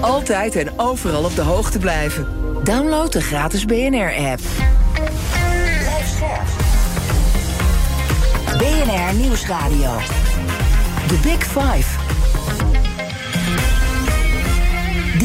[0.00, 2.26] Altijd en overal op de hoogte blijven.
[2.64, 4.40] Download de gratis BNR-app.
[8.58, 9.96] BNR Nieuwsradio.
[11.06, 12.19] The Big Five.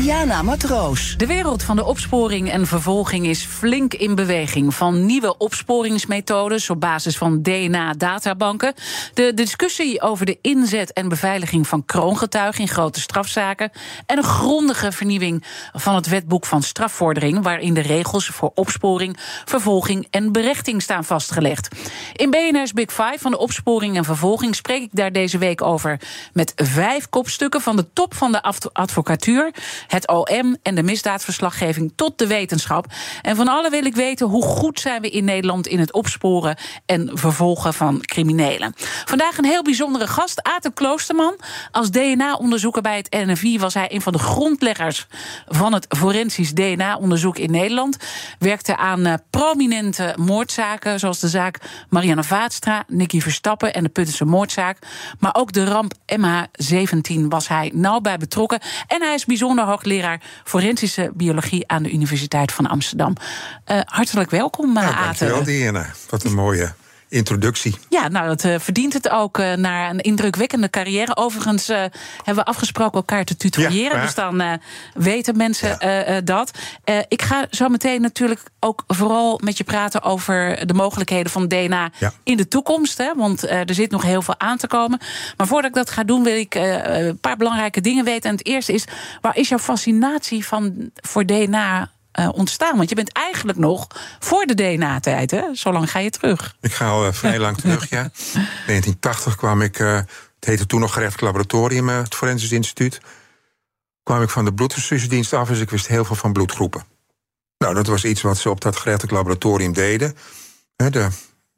[0.06, 1.18] Diana Matroos.
[1.18, 4.76] De wereld van de opsporing en vervolging is flink in beweging.
[4.76, 8.74] Van nieuwe opsporingsmethodes op basis van DNA-databanken.
[9.14, 13.72] De discussie over de inzet en beveiliging van kroongetuigen in grote strafzaken.
[14.06, 17.44] En een grondige vernieuwing van het wetboek van strafvordering.
[17.44, 21.68] Waarin de regels voor opsporing, vervolging en berechting staan vastgelegd.
[22.14, 26.00] In BNR's Big Five van de opsporing en vervolging spreek ik daar deze week over
[26.34, 28.42] met vijf kopstukken van de top van de
[28.74, 29.52] advocatuur
[29.96, 32.86] het OM en de misdaadverslaggeving tot de wetenschap.
[33.22, 36.58] En van alle wil ik weten hoe goed zijn we in Nederland in het opsporen
[36.86, 38.74] en vervolgen van criminelen.
[39.06, 41.36] Vandaag een heel bijzondere gast, Aten Kloosterman.
[41.72, 45.08] Als DNA-onderzoeker bij het NFI was hij een van de grondleggers
[45.48, 47.98] van het forensisch DNA-onderzoek in Nederland.
[48.40, 51.58] Werkte aan uh, prominente moordzaken, zoals de zaak
[51.90, 54.78] Marianne Vaatstra, Nicky Verstappen en de Puttense moordzaak.
[55.20, 58.60] Maar ook de ramp MH17 was hij nauw bij betrokken.
[58.88, 63.14] En hij is bijzonder hoogleraar forensische biologie aan de Universiteit van Amsterdam.
[63.72, 65.86] Uh, hartelijk welkom, uh, ja, Dankjewel, Diana.
[66.10, 66.74] Wat een mooie
[67.16, 67.76] introductie.
[67.90, 71.16] Ja, nou, dat uh, verdient het ook uh, naar een indrukwekkende carrière.
[71.16, 71.78] Overigens uh,
[72.16, 73.98] hebben we afgesproken elkaar te tutoyeren.
[73.98, 74.60] Ja, dus dan
[74.94, 76.22] weten mensen ja.
[76.22, 76.52] dat.
[77.08, 81.90] ik ga zo meteen natuurlijk ook vooral met je praten over de mogelijkheden van DNA
[82.00, 82.14] ja.
[82.24, 82.98] in de toekomst.
[82.98, 85.00] Hè, want er zit nog heel veel aan te komen.
[85.38, 88.30] Maar voordat ik dat ga doen, wil ik een paar belangrijke dingen weten.
[88.30, 88.86] En het eerste is:
[89.22, 91.90] waar is jouw fascinatie van, voor DNA
[92.20, 92.78] uh, ontstaan?
[92.78, 93.88] Want je bent eigenlijk nog
[94.20, 95.44] voor de DNA-tijd, hè?
[95.54, 96.56] Zo lang ga je terug.
[96.62, 98.02] Ik ga al uh, vrij lang terug, ja.
[98.34, 103.02] In 1980 kwam ik, uh, het heette toen nog gerechtelijk laboratorium, het Forensisch Instituut.
[104.04, 106.84] kwam ik van de bloedtransfusiedienst af, dus ik wist heel veel van bloedgroepen.
[107.58, 110.18] Nou, dat was iets wat ze op dat gerechtelijk laboratorium deden.
[110.76, 111.08] De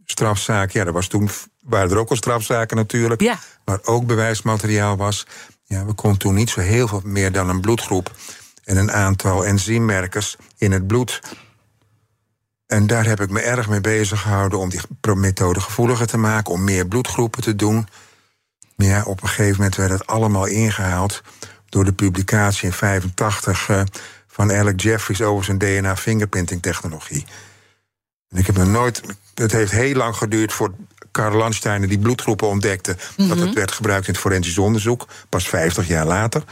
[0.06, 1.30] strafzaak, ja, er was toen,
[1.62, 3.22] waren er ook al strafzaken natuurlijk.
[3.22, 3.40] Ja.
[3.66, 5.26] Maar ook bewijsmateriaal was.
[5.64, 8.12] Ja, we konden toen niet zo heel veel meer dan een bloedgroep
[8.68, 11.22] en een aantal enzymmerkers in het bloed.
[12.66, 14.82] En daar heb ik me erg mee bezig gehouden om die
[15.16, 17.88] methode gevoeliger te maken, om meer bloedgroepen te doen.
[18.76, 21.22] Maar ja, op een gegeven moment werd het allemaal ingehaald
[21.70, 23.82] door de publicatie in 85 uh,
[24.28, 27.26] van Alec Jeffries over zijn DNA-fingerprinting technologie.
[28.30, 29.02] En ik heb er nooit.
[29.34, 30.74] Het heeft heel lang geduurd voor
[31.12, 32.92] Karl Landsteiner die bloedgroepen ontdekte.
[32.92, 33.28] Mm -hmm.
[33.28, 35.08] Dat het werd gebruikt in het forensisch onderzoek.
[35.30, 36.44] Pas 50 jaar later.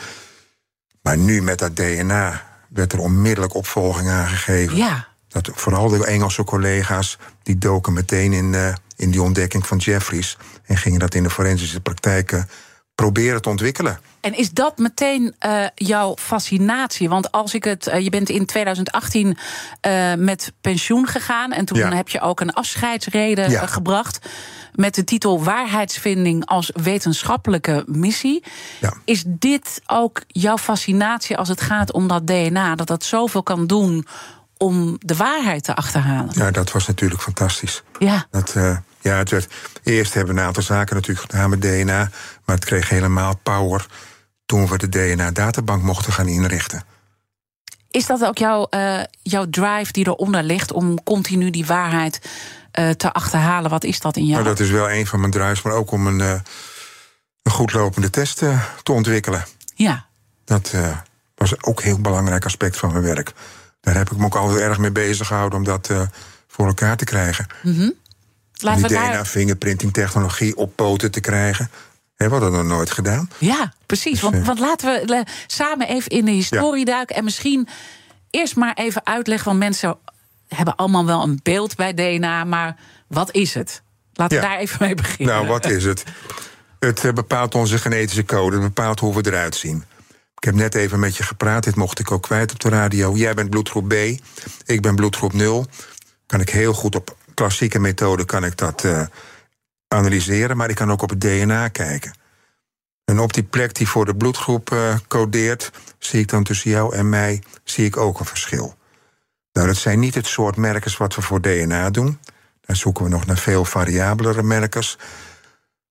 [1.05, 4.77] Maar nu met dat DNA werd er onmiddellijk opvolging aangegeven.
[4.77, 5.07] Ja.
[5.27, 10.37] Dat vooral de Engelse collega's die doken meteen in, uh, in die ontdekking van Jeffries
[10.63, 12.43] en gingen dat in de forensische praktijk
[12.95, 13.99] proberen te ontwikkelen.
[14.25, 17.09] En is dat meteen uh, jouw fascinatie?
[17.09, 17.87] Want als ik het.
[17.87, 19.37] Uh, je bent in 2018
[19.87, 21.51] uh, met pensioen gegaan.
[21.51, 21.95] En toen ja.
[21.95, 23.65] heb je ook een afscheidsreden ja.
[23.65, 24.29] gebracht.
[24.73, 28.43] Met de titel Waarheidsvinding als wetenschappelijke missie.
[28.79, 28.93] Ja.
[29.03, 32.75] Is dit ook jouw fascinatie als het gaat om dat DNA?
[32.75, 34.07] Dat dat zoveel kan doen
[34.57, 36.33] om de waarheid te achterhalen?
[36.35, 37.83] Ja, dat was natuurlijk fantastisch.
[37.99, 38.25] Ja.
[38.31, 38.55] Dat,
[39.05, 42.09] ja, het werd, eerst hebben we een aantal zaken natuurlijk gedaan met DNA.
[42.45, 43.85] Maar het kreeg helemaal power
[44.45, 46.83] toen we de DNA-databank mochten gaan inrichten.
[47.91, 52.21] Is dat ook jouw, uh, jouw drive die eronder ligt om continu die waarheid
[52.79, 53.69] uh, te achterhalen?
[53.69, 54.43] Wat is dat in jou?
[54.43, 56.39] Nou, dat is wel een van mijn drives, maar ook om een, uh,
[57.43, 58.37] een goed lopende test
[58.83, 59.45] te ontwikkelen.
[59.75, 60.05] Ja.
[60.45, 60.73] Dat
[61.35, 63.33] was ook een heel belangrijk aspect van mijn werk.
[63.81, 65.89] Daar heb ik me ook altijd erg mee bezig gehouden om dat
[66.47, 67.47] voor elkaar te krijgen.
[67.63, 67.93] Mm -hmm.
[68.53, 71.69] Laten die DNA-fingerprinting technologie op poten te krijgen.
[72.15, 73.29] Hebben we dat nog nooit gedaan?
[73.37, 74.11] Ja, precies.
[74.11, 76.91] Dus, want, want, laten we samen even in de historie ja.
[76.91, 77.15] duiken.
[77.15, 77.67] En misschien
[78.29, 79.47] eerst maar even uitleggen.
[79.47, 79.97] Want mensen
[80.47, 82.43] hebben allemaal wel een beeld bij DNA.
[82.43, 82.75] Maar
[83.07, 83.81] wat is het?
[84.13, 85.35] Laten we daar even mee beginnen.
[85.35, 86.03] Nou, wat is het?
[86.79, 88.55] Het bepaalt onze genetische code.
[88.55, 89.83] Het bepaalt hoe we eruit zien.
[90.37, 91.63] Ik heb net even met je gepraat.
[91.63, 93.15] Dit mocht ik ook kwijt op de radio.
[93.15, 93.93] Jij bent bloedgroep B.
[94.65, 95.65] Ik ben bloedgroep 0.
[96.25, 99.01] Kan ik heel goed op klassieke methode kan ik dat uh,
[99.95, 102.13] analyseren, maar ik kan ook op het DNA kijken.
[103.05, 106.95] En op die plek die voor de bloedgroep uh, codeert, zie ik dan tussen jou
[106.95, 108.75] en mij zie ik ook een verschil.
[109.51, 112.19] Nou, dat zijn niet het soort merkers wat we voor DNA doen.
[112.61, 114.97] Daar zoeken we nog naar veel variabelere merkers.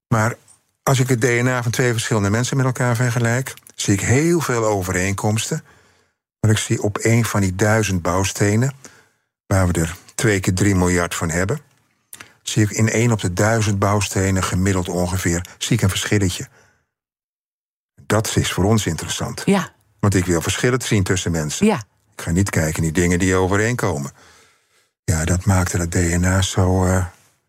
[0.09, 0.37] Maar
[0.83, 4.65] als ik het DNA van twee verschillende mensen met elkaar vergelijk, zie ik heel veel
[4.65, 5.65] overeenkomsten.
[6.41, 8.73] Maar ik zie op een van die duizend bouwstenen,
[9.47, 11.61] waar we er twee keer drie miljard van hebben,
[12.49, 16.49] zie ik in één op de duizend bouwstenen gemiddeld ongeveer zie ik een verschilletje.
[18.07, 19.43] Dat is voor ons interessant.
[19.45, 19.73] Ja.
[20.01, 21.67] Want ik wil verschillen zien tussen mensen.
[21.67, 21.83] Ja.
[22.17, 24.13] Ik ga niet kijken naar die dingen die overeenkomen.
[25.05, 27.07] Ja, dat maakte het DNA zo, uh,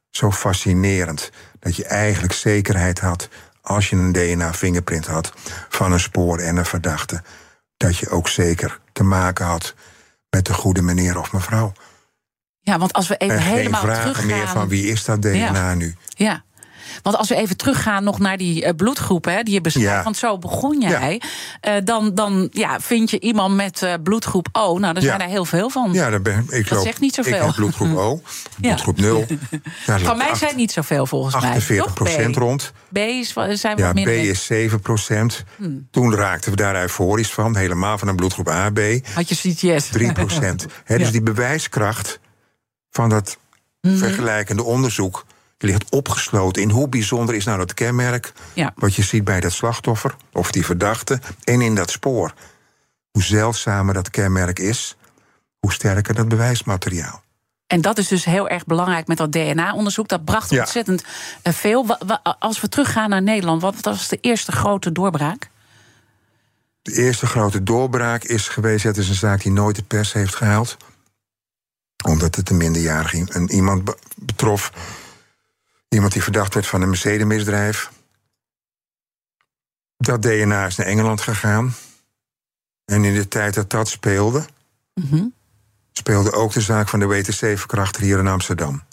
[0.10, 1.32] zo fascinerend.
[1.60, 3.30] Dat je eigenlijk zekerheid had,
[3.62, 5.34] als je een DNA-fingerprint had
[5.70, 7.24] van een spoor en een verdachte,
[7.78, 9.74] dat je ook zeker te maken had
[10.30, 11.74] met de goede meneer of mevrouw.
[12.66, 14.38] Ja, want als we even en helemaal geen vragen teruggaan...
[14.38, 15.74] meer van wie is dat DNA ja.
[15.74, 15.96] nu?
[16.10, 16.44] Ja.
[17.02, 20.04] Want als we even teruggaan nog naar die uh, bloedgroep hè, die je beschrijft, Ja.
[20.04, 21.22] want zo begon jij.
[21.62, 21.82] Ja.
[21.82, 24.78] dan dan ja, vind je iemand met uh, bloedgroep O.
[24.78, 25.94] Nou, er zijn er heel veel van.
[25.94, 27.34] Ja, daar ben, ik Dat loop, zegt niet zoveel.
[27.36, 28.22] Ik had bloedgroep O,
[28.62, 29.26] bloedgroep 0.
[29.86, 31.44] Daar Van mij zijn niet zoveel volgens mij.
[31.44, 31.94] 48 Toch?
[31.94, 32.38] procent B.
[32.38, 32.72] rond.
[32.94, 34.14] B is, zijn Ja, wat B minder.
[34.30, 35.44] is 7 procent.
[35.92, 37.56] Toen raakten we daar euforisch van.
[37.58, 38.80] Helemaal van een bloedgroep AB.
[39.14, 39.88] Had je CTS?
[39.88, 40.66] 3 procent.
[40.88, 41.12] dus Ja.
[41.12, 42.20] die bewijskracht
[42.96, 43.38] van dat
[43.82, 43.98] Mhm.
[43.98, 45.26] vergelijkende onderzoek...
[45.58, 48.34] ligt opgesloten in hoe bijzonder is nou dat kenmerk...
[48.54, 48.74] Ja.
[48.76, 51.20] wat je ziet bij dat slachtoffer of die verdachte...
[51.44, 52.34] en in dat spoor.
[53.12, 54.96] Hoe zeldzamer dat kenmerk is...
[55.60, 57.24] hoe sterker dat bewijsmateriaal.
[57.68, 60.08] En dat is dus heel erg belangrijk met dat DNA-onderzoek.
[60.08, 60.60] Dat bracht Ja.
[60.60, 61.04] ontzettend
[61.42, 61.98] eh, veel.
[62.40, 65.50] Als we teruggaan naar Nederland, wat was de eerste grote doorbraak?
[66.82, 68.84] De eerste grote doorbraak is geweest...
[68.84, 70.78] het is een zaak die nooit de pers heeft gehaald.
[72.04, 74.72] Omdat het een minderjarige een iemand be- betrof.
[75.90, 77.92] Iemand die verdacht werd van een Mercedes-misdrijf.
[79.98, 81.76] Dat DNA is naar Engeland gegaan.
[82.86, 84.46] En in de tijd dat dat speelde...
[84.94, 85.26] Mhm.
[85.92, 88.84] speelde ook de zaak van de WTC-verkrachter hier in Amsterdam.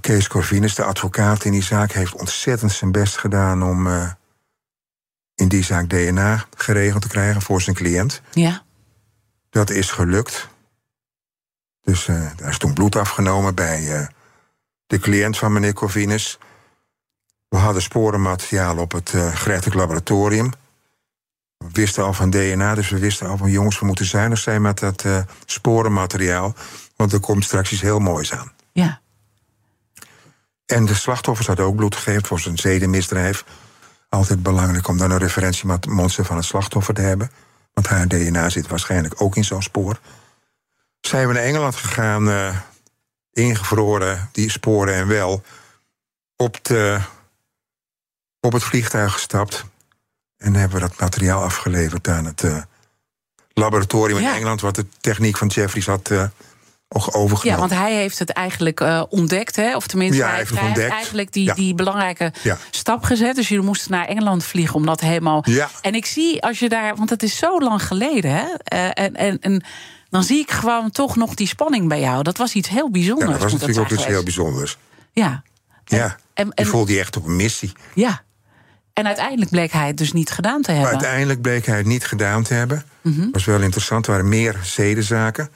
[0.00, 4.10] Kees Corvinus, de advocaat in die zaak, heeft ontzettend zijn best gedaan om eh,
[5.34, 8.22] in die zaak DNA geregeld te krijgen voor zijn cliënt.
[8.32, 8.62] Ja.
[9.50, 10.48] Dat is gelukt.
[11.82, 14.06] Dus eh daar is toen bloed afgenomen bij eh,
[14.86, 16.38] de cliënt van meneer Corvinus.
[17.48, 20.52] We hadden sporenmateriaal op het eh gerechtelijk laboratorium.
[21.56, 24.62] We wisten al van DNA, dus we wisten al van jongens, we moeten zuinig zijn
[24.62, 26.54] met dat eh, sporenmateriaal.
[26.96, 28.52] Want er komt straks iets heel moois aan.
[28.72, 29.00] Ja.
[30.66, 33.44] En de slachtoffers hadden ook bloed gegeven voor zijn zedenmisdrijf.
[34.08, 37.30] Altijd belangrijk om dan een referentiemonster van het slachtoffer te hebben.
[37.72, 40.00] Want haar DNA zit waarschijnlijk ook in zo'n spoor.
[41.00, 42.56] Zijn we naar Engeland gegaan, eh,
[43.32, 45.42] ingevroren, die sporen en wel.
[46.36, 46.98] Op, de,
[48.40, 49.64] op het vliegtuig gestapt.
[50.36, 52.62] En hebben we dat materiaal afgeleverd aan het eh,
[53.52, 54.34] laboratorium in Ja.
[54.34, 54.60] Engeland.
[54.60, 56.10] Wat de techniek van Jeffries had
[56.88, 57.42] ook overgenomen.
[57.44, 59.76] Ja, want hij heeft het eigenlijk ontdekt, hè?
[59.76, 60.90] Of tenminste, Ja, hij, heeft hij ontdekt.
[60.92, 61.54] eigenlijk die, Ja.
[61.54, 62.32] die belangrijke
[62.70, 63.34] stap gezet.
[63.34, 65.42] Dus jullie moesten naar Engeland vliegen om dat helemaal.
[65.46, 65.70] Ja.
[65.80, 68.44] En ik zie als je daar, want het is zo lang geleden, hè?
[68.54, 69.64] En, en, en
[70.10, 72.22] dan zie ik gewoon toch nog die spanning bij jou.
[72.22, 73.30] Dat was iets heel Ja, bijzonders.
[73.30, 74.78] dat was natuurlijk ook iets heel bijzonders.
[75.12, 75.42] Ja.
[75.84, 77.72] Ja, en- je voelde je echt op een missie.
[77.94, 78.22] Ja.
[78.92, 80.98] En uiteindelijk bleek hij het dus niet gedaan te Maar hebben.
[80.98, 82.84] uiteindelijk bleek hij het niet gedaan te hebben.
[83.02, 83.30] Mhm.
[83.30, 85.50] was wel interessant, er waren meer zedenzaken.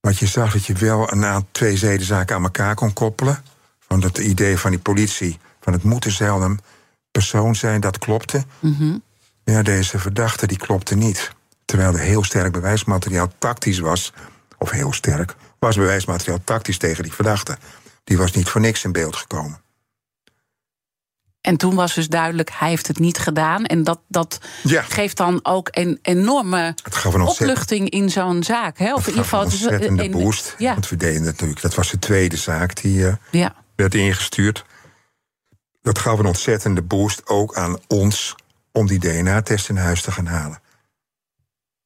[0.00, 3.44] Want je zag dat je wel een aantal twee zedenzaken aan elkaar kon koppelen.
[3.88, 6.58] Van dat idee van die politie, van het moet zelden
[7.10, 8.44] persoon zijn, dat klopte.
[8.58, 8.96] Mhm.
[9.44, 11.30] Ja, deze verdachte die klopte niet.
[11.72, 14.12] Terwijl er heel sterk bewijsmateriaal tactisch was.
[14.58, 17.56] Of heel sterk, was bewijsmateriaal tactisch tegen die verdachte.
[18.04, 19.60] Die was niet voor niks in beeld gekomen.
[21.40, 23.64] En toen was dus duidelijk, hij heeft het niet gedaan.
[23.64, 24.82] En dat, dat Ja.
[24.82, 28.78] geeft dan ook een enorme Het gaf een opluchting in zo'n zaak.
[28.78, 28.94] Hè?
[28.94, 30.54] Of in ieder geval, een ontzettende boost.
[30.58, 31.60] Ja, Want we deden natuurlijk.
[31.60, 33.54] Dat was de tweede zaak die eh, ja.
[33.76, 34.64] werd ingestuurd.
[35.82, 38.34] Dat gaf een ontzettende boost ook aan ons
[38.72, 40.61] om die DNA-test in huis te gaan halen.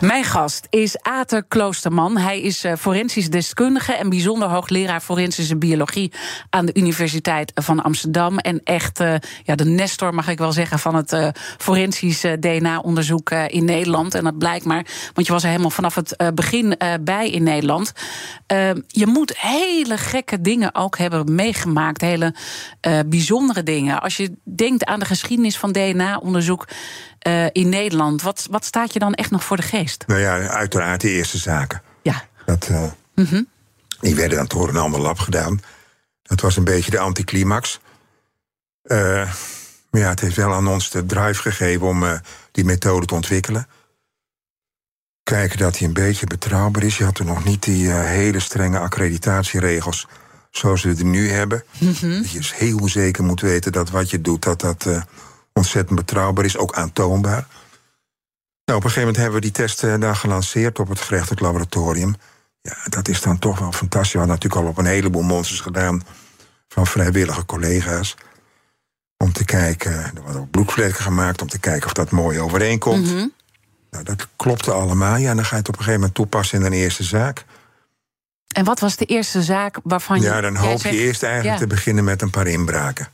[0.00, 2.16] Mijn gast is Ater Kloosterman.
[2.16, 6.12] Hij is eh, forensisch deskundige en bijzonder hoogleraar forensische biologie
[6.50, 8.38] aan de Universiteit van Amsterdam.
[8.38, 9.14] En echt eh,
[9.44, 11.28] ja, de nestor, mag ik wel zeggen, van het eh,
[11.58, 14.14] forensisch eh, DNA-onderzoek in Nederland.
[14.14, 17.92] En dat blijkt maar, want je was er helemaal vanaf het begin bij in Nederland.
[18.86, 22.34] Je moet hele gekke dingen ook hebben meegemaakt, hele
[23.06, 24.02] bijzondere dingen.
[24.02, 26.68] Als je denkt aan de geschiedenis van DNA-onderzoek.
[27.20, 28.22] Eh, in Nederland.
[28.22, 30.04] Wat, wat staat je dan echt nog voor de geest?
[30.06, 31.82] Nou ja, uiteraard de eerste zaken.
[32.02, 32.24] Ja.
[32.44, 32.84] Dat, eh,
[33.14, 33.42] Mhm.
[34.00, 35.60] Die werden dan door een ander lab gedaan.
[36.22, 37.80] Dat was een beetje de anticlimax.
[38.82, 39.32] Eh,
[39.90, 42.20] maar ja, het heeft wel aan ons de drive gegeven om
[42.52, 43.66] die methode te ontwikkelen.
[45.22, 46.98] Kijken dat hij een beetje betrouwbaar is.
[46.98, 50.06] Je had er nog niet die hele strenge accreditatieregels
[50.50, 51.64] zoals we die nu hebben.
[51.78, 52.22] Mhm.
[52.22, 54.86] Dat je dus heel zeker moet weten dat wat je doet, dat dat
[55.52, 57.46] ontzettend betrouwbaar is, ook aantoonbaar.
[58.64, 61.40] Nou, op een gegeven moment hebben we die test eh, daar gelanceerd op het gerechtelijk
[61.40, 62.14] laboratorium.
[62.62, 64.12] Ja, dat is dan toch wel fantastisch.
[64.12, 66.02] We hadden natuurlijk al op een heleboel monsters gedaan
[66.68, 68.16] van vrijwillige collega's.
[69.16, 73.06] Om te kijken, er worden ook bloedvlekken gemaakt om te kijken of dat mooi overeenkomt.
[73.06, 73.26] Mhm.
[73.90, 75.16] Nou, dat klopte allemaal.
[75.16, 77.44] Ja, en dan ga je het op een gegeven moment toepassen in een eerste zaak.
[78.54, 80.26] En wat was de eerste zaak waarvan je.
[80.26, 81.60] Ja, dan hoop zegt- je eerst eigenlijk Ja.
[81.60, 83.08] te beginnen met een paar inbraken.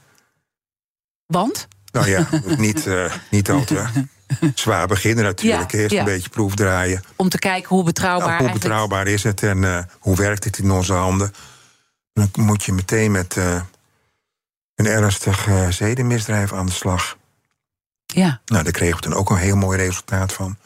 [1.26, 1.68] Want?
[1.96, 2.28] Nou ja,
[2.66, 3.84] niet, eh, niet al te
[4.54, 5.72] zwaar beginnen natuurlijk.
[5.72, 5.98] Ja, Eerst ja.
[5.98, 7.02] een beetje proef draaien.
[7.16, 8.28] Om te kijken hoe betrouwbaar.
[8.28, 11.34] Nou, hoe betrouwbaar is het en eh, hoe werkt het in onze handen?
[12.12, 13.60] Dan moet je meteen met eh,
[14.74, 17.16] een ernstig zedenmisdrijf aan de slag.
[18.06, 18.40] Ja.
[18.46, 20.56] Nou, daar kregen we toen ook een heel mooi resultaat van.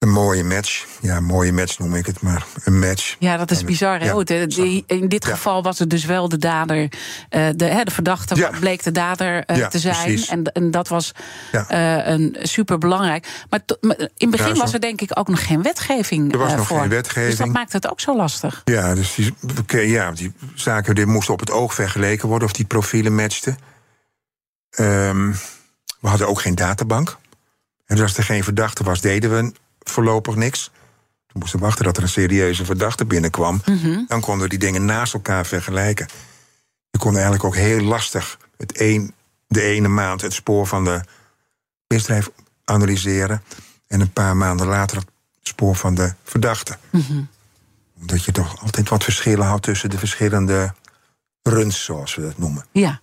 [0.00, 0.86] Een mooie match.
[1.00, 3.16] Ja, een mooie match noem ik het, maar een match.
[3.18, 3.98] Ja, dat is bizar.
[4.00, 4.04] Hè?
[4.10, 5.30] ja, de- in dit Ja.
[5.30, 6.88] geval was het dus wel de dader.
[7.28, 8.50] eh, de, de verdachte Ja.
[8.60, 10.24] bleek de dader eh, te zijn.
[10.28, 11.12] En, en dat was
[11.52, 13.26] eh, een super belangrijk.
[13.50, 13.60] Maar
[13.96, 16.66] in het begin was er denk ik ook nog geen wetgeving Er was eh, nog
[16.66, 16.80] voor.
[16.80, 17.52] geen Dus dat wetgeving.
[17.52, 18.62] maakt het ook zo lastig.
[18.64, 19.34] Ja, dus die,
[19.88, 23.58] ja, die zaken die moesten op het oog vergeleken worden of die profielen matchten.
[24.70, 25.30] Ehm,
[26.00, 27.16] we hadden ook geen databank.
[27.86, 29.52] En dus als er geen verdachte was, deden we
[29.82, 30.70] voorlopig niks.
[31.26, 33.62] We moesten wachten dat er een serieuze verdachte binnenkwam.
[33.66, 34.00] Mhm.
[34.06, 36.08] Dan konden we die dingen naast elkaar vergelijken.
[36.90, 39.14] Je kon eigenlijk ook heel lastig het een,
[39.46, 41.00] de ene maand het spoor van de
[41.86, 42.30] misdrijf
[42.64, 43.42] analyseren.
[43.86, 45.06] En een paar maanden later het
[45.42, 47.22] spoor van de verdachte Mhm.
[48.00, 50.74] omdat je toch altijd wat verschillen had tussen de verschillende
[51.42, 52.64] runs, zoals we dat noemen.
[52.72, 53.00] Ja.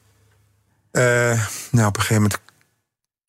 [0.92, 1.02] Eh,
[1.72, 2.42] nou, op een gegeven moment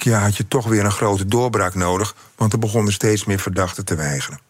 [0.02, 3.84] ja, had je toch weer een grote doorbraak nodig, want er begonnen steeds meer verdachten
[3.84, 4.40] te weigeren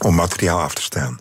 [0.00, 1.20] om materiaal af te staan.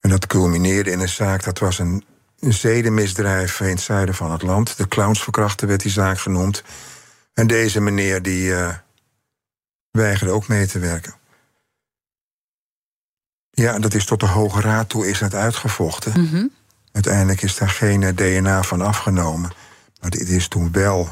[0.00, 2.04] En dat culmineerde in een zaak, dat was een,
[2.38, 4.76] een zedenmisdrijf in het zuiden van het land.
[4.76, 6.62] De clownsverkrachter werd die zaak genoemd.
[7.34, 8.74] En deze meneer die eh,
[9.90, 11.14] weigerde ook mee te werken.
[13.50, 16.24] Ja, dat is tot de Hoge Raad toe is dat uitgevochten.
[16.24, 16.46] Mhm.
[16.92, 19.52] Uiteindelijk is daar geen eh, DNA van afgenomen.
[20.00, 21.08] Maar dit is toen wel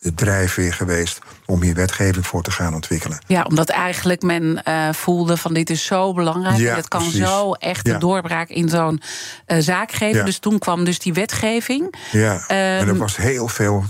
[0.00, 3.18] de drijfveer geweest om hier wetgeving voor te gaan ontwikkelen.
[3.26, 6.56] Ja, omdat eigenlijk men eh, voelde van dit is zo belangrijk.
[6.56, 7.20] Ja, het kan precies.
[7.20, 7.94] zo echt Ja.
[7.94, 9.02] een doorbraak in zo'n
[9.46, 10.18] eh, zaak geven.
[10.18, 10.24] Ja.
[10.24, 11.94] Dus toen kwam dus die wetgeving.
[12.12, 13.84] Ja, en er Ehm, was heel veel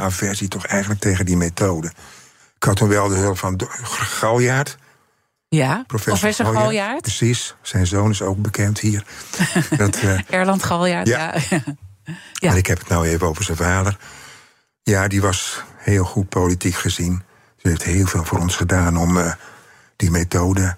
[0.00, 1.86] aversie toch eigenlijk tegen die methode.
[2.56, 3.60] Ik had toen wel de hulp van
[3.92, 4.76] Galjaard.
[5.48, 7.00] Ja, Professor, professor Galjaard.
[7.02, 9.04] Precies, zijn zoon is ook bekend hier.
[9.76, 11.34] dat, eh, Erland Galjaard, ja.
[12.32, 12.50] Ja.
[12.50, 13.96] En ik heb het nou even over zijn vader.
[14.82, 17.22] Ja, die was heel goed politiek gezien.
[17.56, 19.32] Ze heeft heel veel voor ons gedaan om eh,
[19.96, 20.76] die methode...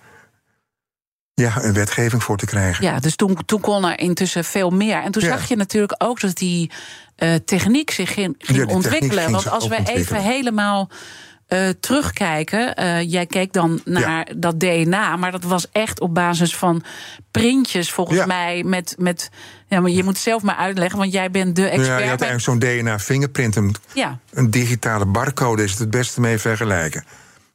[1.34, 2.84] Ja, een wetgeving voor te krijgen.
[2.84, 5.02] Ja, dus toen, toen kon er intussen veel meer.
[5.02, 5.28] En toen Ja.
[5.28, 6.70] zag je natuurlijk ook dat die
[7.16, 9.18] eh, techniek zich ging, Ja, ontwikkelen.
[9.22, 10.90] ging Want als we even helemaal
[11.50, 12.74] eh, terugkijken.
[12.74, 16.82] eh, jij keek dan naar dat DNA, maar dat was echt op basis van
[17.30, 18.26] printjes, volgens Ja.
[18.26, 18.62] mij.
[18.64, 19.30] Met, met,
[19.68, 21.86] ja, maar je moet het zelf maar uitleggen, want jij bent de expert.
[21.86, 23.56] ja, je had eigenlijk zo'n DNA-fingerprint.
[23.56, 27.04] Een, ja, een digitale barcode is het het beste mee vergelijken.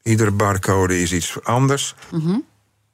[0.04, 1.96] Iedere barcode is iets anders.
[2.12, 2.38] Mhm.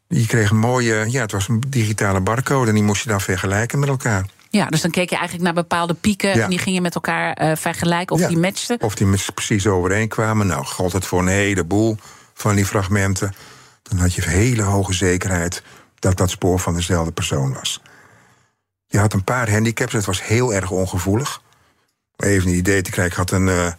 [0.08, 1.05] Je kreeg een mooie...
[1.12, 2.67] Ja, het was een digitale barcode...
[2.70, 4.25] en die moest je dan vergelijken met elkaar.
[4.51, 6.43] Ja, dus dan keek je eigenlijk naar bepaalde pieken Ja.
[6.43, 8.27] en die ging je met elkaar eh, vergelijken of Ja.
[8.27, 8.81] die matchten.
[8.81, 10.48] Of die precies overeenkwamen.
[10.48, 11.98] Nou, gold het voor een heleboel
[12.34, 13.34] van die fragmenten.
[13.84, 15.63] Dan had je hele hoge zekerheid
[16.00, 17.81] dat dat spoor van dezelfde persoon was.
[18.88, 21.41] Je had een paar handicaps, het was heel erg ongevoelig.
[22.15, 23.72] Even een idee te krijgen, ik had een eh,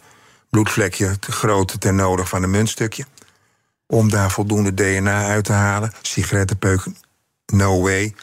[0.49, 3.05] bloedvlekje te groot ten nodig van een muntstukje.
[3.87, 5.93] Om daar voldoende DNA uit te halen.
[6.01, 6.85] Sigarettenpeuk,
[7.45, 8.15] no way.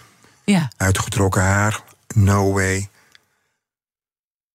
[0.45, 0.69] Ja.
[0.77, 1.83] Uitgetrokken haar,
[2.15, 2.89] no way.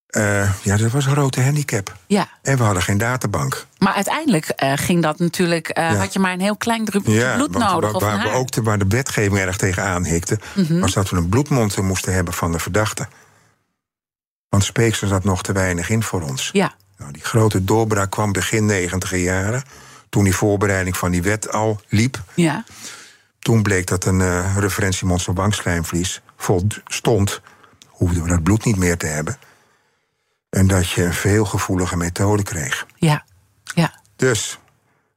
[0.07, 1.95] Eh, ja, dat was een grote handicap.
[2.07, 3.65] Ja, En we hadden geen databank.
[3.77, 5.69] maar uiteindelijk eh, ging dat natuurlijk.
[5.69, 5.95] eh, Ja.
[5.95, 7.91] Had je maar een heel klein druppeltje bloed want nodig.
[7.91, 10.79] Waar, waar we ook de, waar de wetgeving erg tegen aanhikte, Mhm.
[10.79, 13.07] was dat we een bloedmonster moesten hebben van de verdachte.
[14.49, 16.49] Want speeksel zat nog te weinig in voor ons.
[16.53, 19.63] Ja, Nou, die grote doorbraak kwam begin negentiger jaren.
[20.09, 22.23] Toen die voorbereiding van die wet al liep.
[22.35, 22.63] ja.
[23.39, 27.41] Toen bleek dat een referentiemonster wangslijmvlies vol stond.
[27.87, 29.37] Hoefden we dat bloed niet meer te hebben.
[30.49, 32.85] En dat je een veel gevoelige methode kreeg.
[32.95, 33.25] Ja,
[33.75, 34.01] ja.
[34.15, 34.59] Dus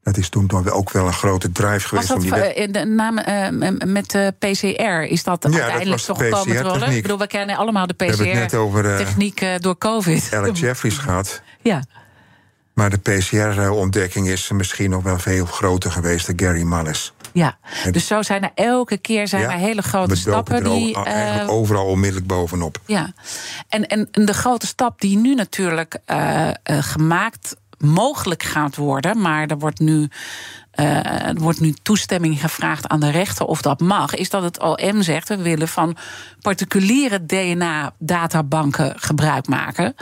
[0.02, 2.08] dat is toen ook wel een grote drive Was geweest.
[2.08, 5.10] dat om die voor- wet- in de naam eh, met de PCR?
[5.12, 6.62] Is dat dat uiteindelijk was de toch komen te?
[6.62, 6.96] PCR-techniek.
[6.96, 10.34] Ik bedoel, we kennen allemaal de We hebben het net over eh, PCR-techniek door COVID.
[10.34, 11.42] Alec Jeffries gehad.
[11.62, 11.82] Ja,
[12.74, 17.12] Maar de PCR-ontdekking is misschien nog wel veel groter geweest dan Gary Mullis.
[17.38, 17.58] Ja.
[17.90, 20.94] Dus zo zijn er elke keer zijn Ja, er hele grote stappen die.
[21.04, 22.80] eigenlijk overal onmiddellijk bovenop.
[22.86, 23.12] Ja,
[23.68, 29.46] en, en de grote stap die nu natuurlijk eh, eh, gemaakt mogelijk gaat worden, maar
[29.46, 30.08] er wordt nu.
[30.70, 34.14] er wordt nu toestemming gevraagd aan de rechter of dat mag.
[34.14, 35.96] Is dat het OM zegt: we willen van
[36.40, 39.94] particuliere DNA-databanken gebruik maken.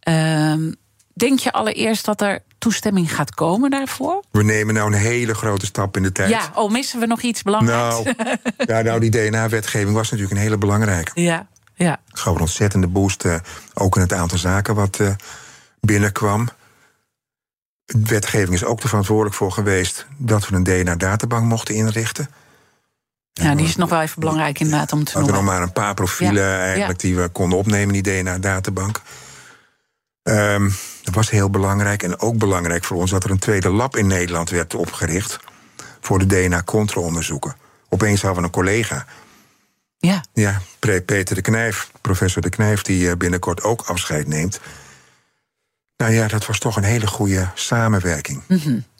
[0.00, 0.72] Ehm,
[1.14, 4.22] denk je allereerst dat er toestemming gaat komen daarvoor?
[4.30, 6.30] We nemen nou een hele grote stap in de tijd.
[6.30, 8.02] Ja, oh, missen we nog iets belangrijks?
[8.02, 8.14] Nou,
[8.66, 11.20] ja, nou, die DNA-wetgeving was natuurlijk een hele belangrijke.
[11.20, 13.34] ja, ja, Het gaf een ontzettende boost, eh,
[13.74, 15.10] ook in het aantal zaken wat eh,
[15.80, 16.48] binnenkwam.
[17.84, 22.30] De wetgeving is ook er verantwoordelijk voor geweest dat we een DNA-databank mochten inrichten.
[23.32, 25.60] ja, die is nog wel even belangrijk inderdaad om te We hadden nog noemen.
[25.60, 29.00] maar een paar profielen Ja, eigenlijk die we konden opnemen in die DNA-databank.
[30.28, 30.70] Ehm,
[31.02, 32.02] dat was heel belangrijk.
[32.02, 35.38] En ook belangrijk voor ons dat er een tweede lab in Nederland werd opgericht.
[36.00, 37.56] voor de DNA-contra-onderzoeken.
[37.88, 39.06] Opeens hadden we een collega.
[39.98, 44.60] Ja, Ja, Peter de Knijf, professor de Knijf, die eh, binnenkort ook afscheid neemt.
[45.96, 48.42] Nou ja, dat was toch een hele goede samenwerking.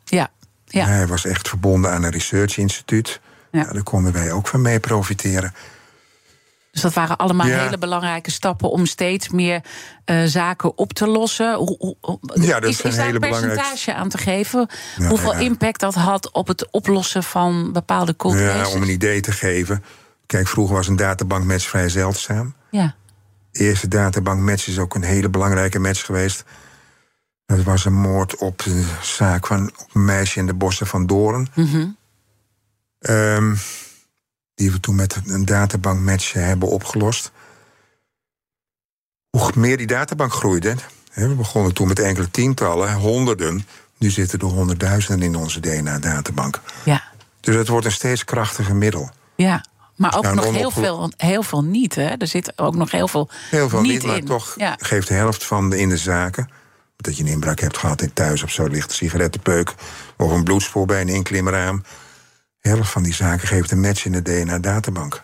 [0.05, 0.31] ja,
[0.65, 0.87] ja.
[0.87, 3.21] Hij was echt verbonden aan een research instituut.
[3.51, 3.61] Ja.
[3.61, 3.73] Ja.
[3.73, 5.55] daar konden wij ook van mee profiteren.
[6.83, 7.65] Dus dat waren allemaal Ja.
[7.65, 9.61] hele belangrijke stappen om steeds meer
[10.05, 11.55] eh, zaken op te lossen.
[11.55, 14.09] Hoe, hoe- hoe- Ja, dat is, is een is daar hele een belangrijke- percentage aan
[14.09, 14.69] te geven?
[14.97, 15.39] Nou, Hoeveel ja.
[15.39, 19.85] impact dat had op het oplossen van bepaalde cold Ja, om een idee te geven.
[20.27, 22.55] Kijk, vroeger was een databankmatch vrij zeldzaam.
[22.71, 22.95] Ja,
[23.51, 26.45] De eerste databankmatch is ook een hele belangrijke match geweest.
[27.47, 31.07] Dat was een moord op een zaak van op een meisje in de bossen van
[31.07, 31.49] Doorn.
[31.55, 31.87] Mhm.
[32.99, 33.55] Ehm,
[34.59, 37.31] die we toen met een databankmatch hebben opgelost.
[39.31, 40.75] Hoe meer die databank groeide,
[41.11, 43.67] hè, we begonnen toen met enkele tientallen, honderden.
[43.97, 46.61] Nu zitten er honderdduizenden in onze DNA-databank.
[46.85, 47.03] ja,
[47.41, 49.11] Dus het wordt een steeds krachtiger middel.
[49.37, 49.65] ja.
[49.97, 51.95] Maar ook Nou, nog heel veel, heel veel niet.
[51.95, 52.05] Hè?
[52.07, 54.25] Er zit ook nog heel veel, Heel veel niet, maar in.
[54.25, 54.75] toch Ja.
[54.81, 56.51] geeft de helft van de in de zaken.
[56.97, 59.75] Dat je een inbraak hebt gehad in thuis of zo, ligt een sigarettenpeuk
[60.17, 61.83] of een bloedspoor bij een inklimraam.
[62.69, 65.23] De helft van die zaken geeft een match in de DNA-databank.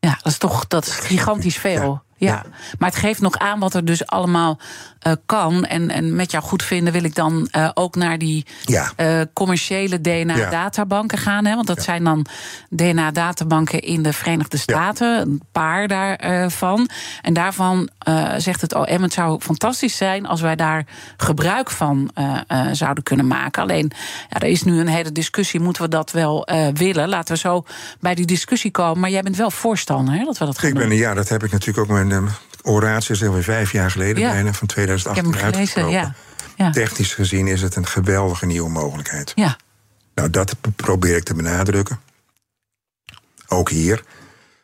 [0.00, 2.02] Ja, dat is toch dat is gigantisch veel.
[2.16, 2.42] Ja.
[2.78, 4.58] Maar het geeft nog aan wat er dus allemaal
[5.00, 5.64] eh, kan.
[5.64, 8.92] En, en met jouw goedvinden wil ik dan eh, ook naar die Ja.
[8.96, 11.44] eh, commerciële DNA-databanken gaan.
[11.44, 11.54] Hè?
[11.54, 12.26] Want dat zijn dan
[12.70, 15.20] DNA-databanken in de Verenigde Staten.
[15.20, 16.88] Een paar daarvan.
[17.22, 17.88] en daarvan
[18.36, 22.10] zegt het OM: het zou fantastisch zijn als wij daar gebruik van
[22.72, 23.62] zouden kunnen maken.
[23.62, 23.90] Alleen,
[24.30, 27.08] ja, er is nu een hele discussie: moeten we dat wel willen?
[27.08, 27.64] Laten we zo
[28.00, 29.00] bij die discussie komen.
[29.00, 30.98] Maar jij bent wel voorstander hè, dat we dat gaan Ik ben, doen.
[30.98, 32.30] ja, dat heb ik natuurlijk ook mijn uh,
[32.62, 34.30] Horatius alweer vijf jaar geleden Ja.
[34.30, 35.90] bijna, van Ik heb 2018 hem gelezen, uitgesproken.
[35.92, 36.14] ja.
[36.56, 36.70] Ja.
[36.70, 39.32] Technisch gezien is het een geweldige nieuwe mogelijkheid.
[39.34, 39.56] ja.
[40.14, 42.00] Nou, dat probeer ik te benadrukken.
[43.48, 44.02] Ook hier.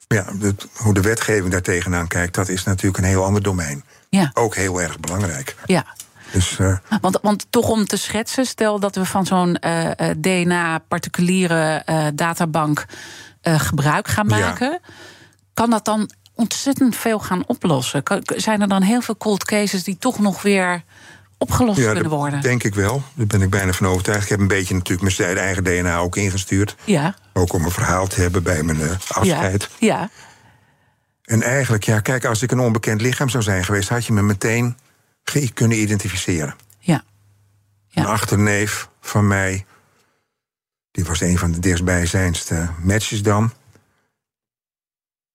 [0.09, 3.43] Maar Ja, het- hoe de wetgeving daar tegenaan kijkt, dat is natuurlijk een heel ander
[3.43, 3.85] domein.
[4.09, 4.31] Ja.
[4.35, 5.57] Ook heel erg belangrijk.
[5.65, 5.85] ja.
[6.33, 10.17] Dus eh, Want, want toch om te schetsen, stel dat we van zo'n eh, eh,
[10.21, 12.85] DNA-particuliere eh, databank
[13.41, 14.39] eh, gebruik gaan Ja.
[14.39, 14.81] maken,
[15.55, 18.03] kan dat dan ontzettend veel gaan oplossen?
[18.25, 20.83] Zijn er dan heel veel cold cases die toch nog weer
[21.39, 22.41] opgelost ja, kunnen worden?
[22.41, 23.03] denk ik wel.
[23.15, 24.23] Daar ben ik bijna van overtuigd.
[24.23, 26.77] Ik heb een beetje natuurlijk mijn eigen DNA ook ingestuurd.
[26.85, 29.69] Ja, Ook om een verhaal te hebben bij mijn ja, afscheid.
[29.79, 30.11] ja,
[31.25, 34.23] En eigenlijk, ja, kijk, als ik een onbekend lichaam zou zijn geweest, had je me
[34.23, 34.77] meteen
[35.55, 36.55] kunnen identificeren.
[36.79, 37.03] ja.
[37.93, 38.03] Ja.
[38.03, 39.65] Een achterneef van mij,
[40.91, 43.53] die was een van de dichtstbijzijnste matches dan.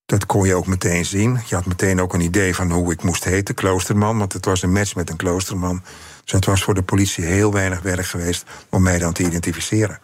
[0.05, 1.39] Dat kon je ook meteen zien.
[1.45, 4.17] Je had meteen ook een idee van hoe ik moest heten, kloosterman.
[4.17, 5.83] Want het was een match met een kloosterman.
[6.23, 9.99] Dus het was voor de politie heel weinig werk geweest om mij dan te identificeren.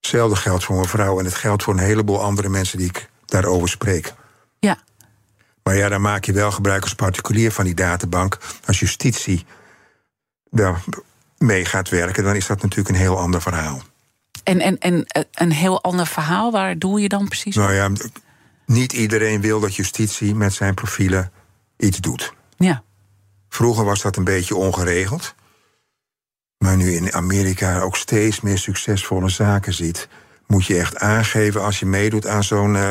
[0.00, 3.08] Hetzelfde geldt voor mijn vrouw en het geldt voor een heleboel andere mensen die ik
[3.24, 4.14] daarover spreek.
[4.58, 4.78] ja.
[5.62, 8.38] Maar ja, dan maak je wel gebruik als particulier van die databank.
[8.66, 9.46] Als justitie
[10.50, 10.82] daar
[11.38, 13.82] mee gaat werken, dan is dat natuurlijk een heel ander verhaal.
[14.42, 17.56] En, en, en eh, een heel ander verhaal, waar doe je dan precies?
[17.56, 17.90] Nou ja,
[18.66, 21.32] niet iedereen wil dat justitie met zijn profielen
[21.76, 22.32] iets doet.
[22.56, 22.82] Ja,
[23.54, 25.34] Vroeger was dat een beetje ongeregeld.
[26.58, 30.08] Maar nu in Amerika ook steeds meer succesvolle zaken ziet,
[30.46, 32.90] moet je echt aangeven als je meedoet aan zo'n eh,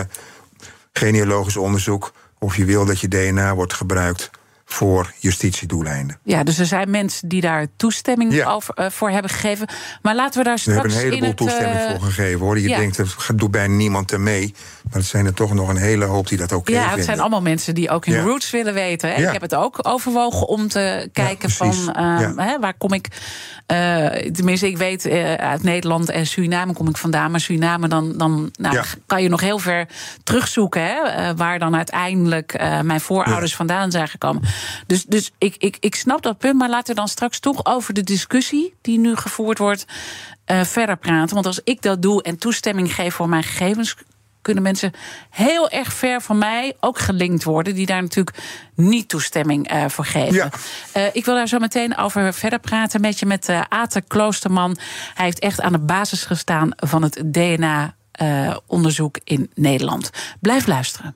[0.91, 2.13] genealogisch onderzoek.
[2.39, 4.29] of je wil dat je DNA wordt gebruikt
[4.73, 6.17] voor justitiedoeleinden.
[6.23, 8.51] Ja, dus er zijn mensen die daar toestemming Ja.
[8.51, 9.67] over, eh, voor hebben gegeven.
[10.01, 12.59] Maar laten we daar We straks hebben een heleboel het, toestemming eh, voor gegeven hoor.
[12.59, 12.77] Je ja.
[12.77, 14.53] denkt, er doet bijna niemand er mee.
[14.83, 16.95] Maar er zijn er toch nog een hele hoop die dat ook Ja, vinden.
[16.95, 18.21] het zijn allemaal mensen die ook hun Ja.
[18.23, 19.09] roots willen weten.
[19.09, 19.15] Ja.
[19.27, 22.33] Ik heb het ook overwogen om te kijken van eh, Ja.
[22.35, 23.07] hè, waar kom ik.
[23.65, 27.31] eh, tenminste, ik weet eh, uit Nederland en Suriname kom ik vandaan.
[27.31, 28.83] Maar Suriname, dan, dan nou, Ja.
[29.05, 29.87] kan je nog heel ver
[30.23, 30.81] terugzoeken.
[30.85, 34.41] Hè, eh, waar dan uiteindelijk eh, mijn voorouders vandaan zijn gekomen.
[34.87, 36.57] Dus, dus ik, ik, ik snap dat punt.
[36.57, 39.85] Maar laten we dan straks toch over de discussie die nu gevoerd wordt.
[40.45, 41.33] eh, verder praten.
[41.33, 43.95] Want als ik dat doe en toestemming geef voor mijn gegevens
[44.41, 44.91] kunnen mensen
[45.29, 48.37] heel erg ver van mij ook gelinkt worden, die daar natuurlijk
[48.75, 50.33] niet toestemming eh, voor geven.
[50.33, 50.49] Ja.
[50.91, 54.77] Eh, ik wil daar zo meteen over verder praten met je, met eh Ate Kloosterman.
[55.13, 60.09] Hij heeft echt aan de basis gestaan van het DNA-onderzoek in Nederland.
[60.39, 61.15] Blijf luisteren.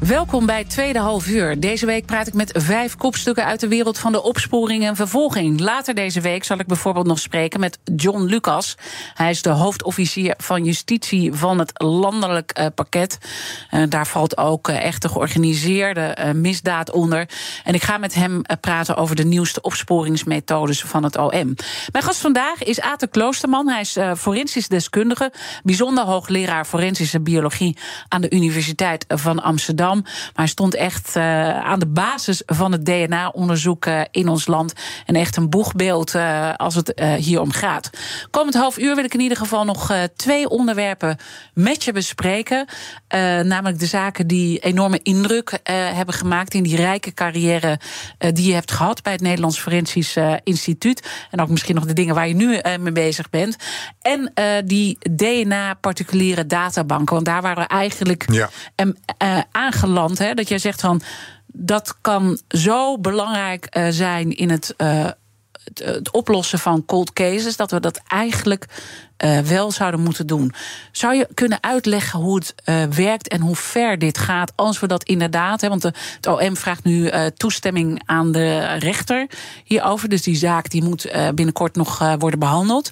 [0.00, 1.60] Welkom bij tweede half uur.
[1.60, 5.60] Deze week praat ik met vijf kopstukken uit de wereld van de opsporing en vervolging.
[5.60, 8.76] Later deze week zal ik bijvoorbeeld nog spreken met John Lucas.
[9.14, 13.18] Hij is de hoofdofficier van justitie van het landelijk eh, pakket.
[13.70, 17.28] Eh, daar valt ook eh, echt de georganiseerde misdaad onder.
[17.64, 21.54] En ik ga met hem praten over de nieuwste opsporingsmethodes van het OM.
[21.92, 23.68] Mijn gast vandaag is Ate Kloosterman.
[23.68, 25.32] Hij is forensisch deskundige,
[25.62, 27.76] bijzonder hoogleraar forensische biologie
[28.08, 29.88] aan de Universiteit van Amsterdam.
[29.98, 34.72] Maar hij stond echt eh, aan de basis van het DNA-onderzoek eh, in ons land.
[35.06, 37.90] En echt een boegbeeld eh, als het hier om gaat.
[38.30, 41.16] Komend half uur wil ik in ieder geval nog twee onderwerpen
[41.54, 42.66] met je bespreken.
[43.42, 45.58] Namelijk de zaken die enorme indruk
[45.94, 47.80] hebben gemaakt in die rijke carrière
[48.18, 51.08] die je hebt gehad bij het Nederlands Forensisch Instituut.
[51.30, 53.56] En ook misschien nog de dingen waar je nu mee bezig bent.
[54.02, 54.32] En
[54.64, 57.14] die DNA-particuliere databanken.
[57.14, 58.50] Want daar waren we eigenlijk Ja.
[59.18, 59.38] eh,
[59.82, 60.18] aangeland.
[60.18, 61.02] Hè, dat jij zegt van
[61.46, 65.08] dat kan zo belangrijk eh, zijn in het, eh,
[65.64, 68.66] het, het oplossen van cold cases, dat we dat eigenlijk
[69.20, 70.52] eh, wel zouden moeten doen.
[70.92, 74.86] Zou je kunnen uitleggen hoe het eh, werkt en hoe ver dit gaat, als we
[74.86, 79.26] dat inderdaad, hè, want de, het OM vraagt nu eh, toestemming aan de rechter
[79.64, 82.90] hierover, dus die zaak die moet eh, binnenkort nog eh, worden behandeld.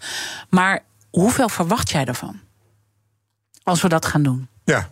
[0.48, 2.40] Maar hoeveel verwacht jij ervan?
[3.62, 4.48] Als we dat gaan doen.
[4.64, 4.90] Ja.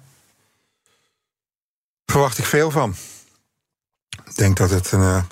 [2.06, 2.94] Verwacht ik veel van.
[4.24, 5.22] Ik denk dat het een eh,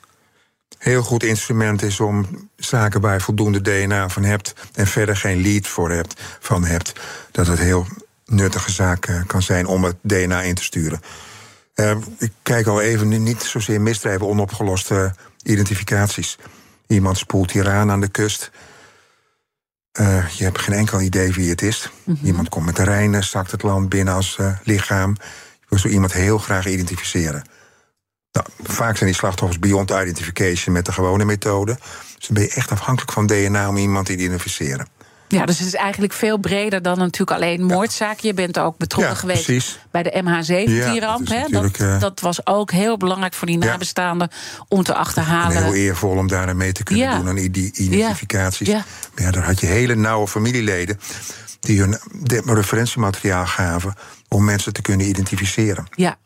[0.84, 5.40] heel goed instrument is om zaken waar je voldoende DNA van hebt en verder geen
[5.40, 6.92] lead voor hebt, van hebt,
[7.30, 7.86] dat het heel
[8.26, 11.00] nuttige zaak eh, kan zijn om het DNA in te sturen.
[11.74, 16.38] Eh, ik kijk al even niet zozeer misdrijven, onopgeloste identificaties.
[16.86, 18.50] Iemand spoelt hier aan aan de kust.
[19.92, 21.90] Eh, je hebt geen enkel idee wie het is.
[22.22, 25.16] Iemand komt met de Rijn, zakt het land binnen als lichaam.
[25.74, 27.42] Wil zo iemand heel graag identificeren.
[28.32, 31.78] Nou, vaak zijn die slachtoffers beyond identification met de gewone methode.
[32.18, 34.86] Dus dan ben je echt afhankelijk van DNA om iemand te identificeren.
[35.28, 38.26] Ja, dus het is eigenlijk veel breder dan natuurlijk alleen moordzaken.
[38.28, 39.78] Je bent ook betrokken Ja, geweest precies.
[39.90, 41.26] bij de Ja, MH17-ramp.
[41.26, 41.60] dat is hè?
[41.60, 43.64] dat, eh, dat was ook heel belangrijk voor die Ja.
[43.66, 44.30] nabestaanden
[44.68, 45.62] om te En achterhalen.
[45.64, 47.16] heel eervol om daar mee te kunnen Ja.
[47.16, 48.68] doen aan die identificaties.
[48.68, 48.84] Ja.
[49.16, 51.00] Ja, daar had je hele nauwe familieleden
[51.60, 51.98] die hun
[52.44, 53.94] referentiemateriaal gaven
[54.34, 55.86] om mensen te kunnen identificeren.
[55.90, 56.18] Ja,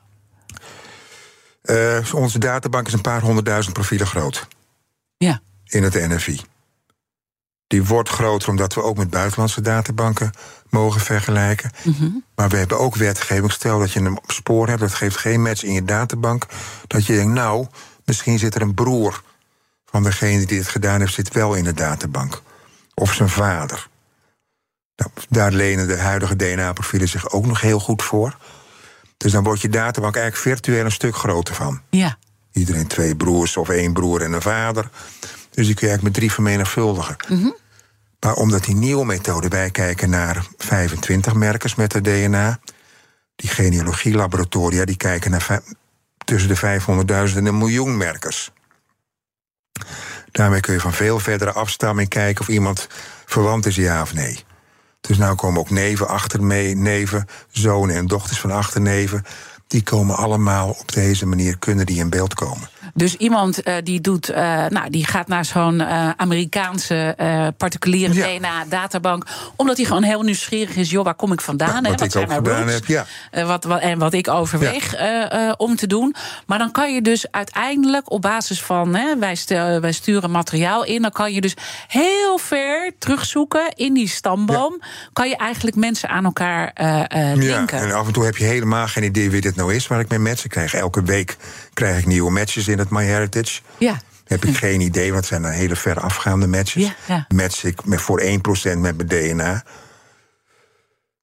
[1.63, 4.49] Eh, onze databank is een paar honderdduizend profielen groot
[5.17, 5.41] ja.
[5.65, 6.41] in het NFI.
[7.67, 10.31] Die wordt groter omdat we ook met buitenlandse databanken
[10.71, 11.71] mogen vergelijken.
[11.85, 12.11] Mhm.
[12.35, 13.53] Maar we hebben ook wetgeving.
[13.53, 16.47] Stel dat je een spoor hebt, dat geeft geen match in je databank.
[16.87, 17.67] Dat je denkt, nou,
[18.09, 19.23] Misschien zit er een broer
[19.85, 22.43] van degene die het gedaan heeft, zit wel in de databank.
[22.95, 23.89] Of zijn vader.
[24.99, 28.37] Nou, daar lenen de huidige DNA-profielen zich ook nog heel goed voor.
[29.17, 31.81] Dus dan wordt je databank eigenlijk virtueel een stuk groter van.
[31.91, 32.19] Ja.
[32.53, 34.91] Iedereen twee broers of één broer en een vader.
[35.51, 37.17] Dus die kun je eigenlijk met drie vermenigvuldigen.
[37.29, 37.51] Mhm.
[38.21, 42.59] Maar omdat die nieuwe methode, wij kijken naar 25 merkers met de DNA.
[43.37, 45.61] Die genealogielaboratoria die kijken naar
[46.25, 46.81] tussen de
[47.31, 48.53] 500.000 en een miljoen merkers.
[50.31, 52.87] Daarmee kun je van veel verdere afstamming kijken of iemand
[53.27, 54.45] verwant is, ja of nee.
[55.01, 59.25] Dus nou komen ook neven, achterneven, zonen en dochters van achterneven.
[59.67, 62.69] Die komen allemaal op deze manier, kunnen die in beeld komen.
[62.95, 67.17] Dus iemand eh, die doet, eh, nou, die gaat naar zo'n eh, Amerikaanse
[67.57, 70.91] particuliere DNA-databank, omdat hij gewoon heel nieuwsgierig is.
[70.91, 71.69] Joh, waar kom ik vandaan?
[71.69, 71.91] Nou, hè?
[71.91, 72.75] wat ik zijn ook mijn gedaan roots?
[72.75, 73.45] heb, ja.
[73.47, 74.95] Wat, wat, en wat ik overweeg
[75.57, 76.15] om te doen.
[76.47, 79.37] Maar dan kan je dus uiteindelijk op basis van, hè, wij,
[79.81, 81.55] wij sturen materiaal in, dan kan je dus
[81.87, 84.83] heel ver terugzoeken in die stamboom.
[85.13, 87.79] Kan je eigenlijk mensen aan elkaar Ja, linken.
[87.79, 90.09] en af en toe heb je helemaal geen idee wie dit nou is waar ik
[90.09, 90.45] mee match.
[90.45, 91.37] Ik krijg elke week
[91.79, 93.61] krijg ik nieuwe matches in het MyHeritage.
[93.79, 94.01] Ja.
[94.25, 96.83] Heb ik geen idee, wat zijn dan hele ver afgaande matches.
[96.83, 97.27] Ja, ja.
[97.35, 98.25] Match ik met voor 1%
[98.79, 99.63] met mijn DNA.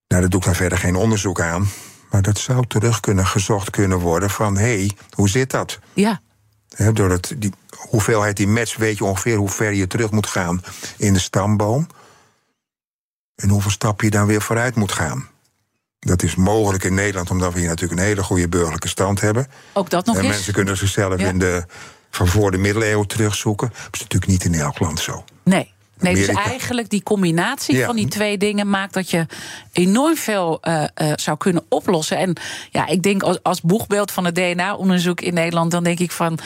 [0.07, 1.67] Nou, daar doe ik dan verder geen onderzoek aan.
[2.09, 4.57] Maar dat zou terug kunnen gezocht kunnen worden van...
[4.57, 5.79] hé, hey, hoe zit dat?
[5.93, 6.21] Ja.
[6.75, 7.53] Hè, door het, die
[7.89, 10.63] hoeveelheid die match weet je ongeveer hoe ver je terug moet gaan
[10.97, 11.87] in de stamboom.
[13.35, 15.27] En hoeveel stappen je dan weer vooruit moet gaan.
[16.05, 19.47] Dat is mogelijk in Nederland, omdat we hier natuurlijk een hele goede burgerlijke stand hebben.
[19.73, 20.33] Ook dat nog en eens.
[20.33, 21.27] mensen kunnen zichzelf Ja.
[21.27, 21.65] in de,
[22.09, 23.67] van voor de middeleeuwen terugzoeken.
[23.69, 25.23] Dat is natuurlijk niet in elk land zo.
[25.43, 25.73] Nee.
[25.99, 27.85] Nee, dus eigenlijk die combinatie Ja.
[27.85, 29.25] van die twee dingen maakt dat je
[29.71, 32.17] enorm veel eh, eh, zou kunnen oplossen.
[32.17, 32.33] En
[32.69, 36.39] ja, ik denk als, als boegbeeld van het DNA-onderzoek in Nederland, dan denk ik van.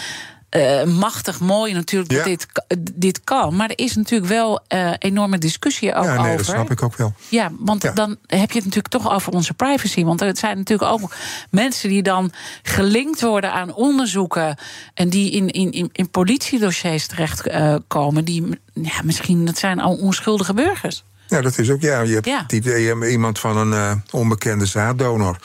[0.50, 2.48] Eh, machtig mooi natuurlijk dat dit,
[2.94, 3.56] dit kan.
[3.56, 6.38] Maar er is natuurlijk wel eh, enorme discussie ook ja, nee, over.
[6.38, 7.14] dat snap ik ook wel.
[7.30, 10.04] Ja, want dan heb je het natuurlijk toch over onze privacy.
[10.04, 11.16] Want het zijn natuurlijk ook
[11.50, 12.32] mensen die dan
[12.64, 14.58] gelinkt worden aan onderzoeken.
[14.94, 17.88] en die in, in, in, in politiedossiers terechtkomen.
[17.88, 18.26] komen.
[18.26, 21.04] die ja, misschien, dat zijn al onschuldige burgers.
[21.28, 22.02] Ja, dat is ook, ja.
[22.02, 25.40] Je hebt het idee, iemand van een eh, onbekende zaaddonor.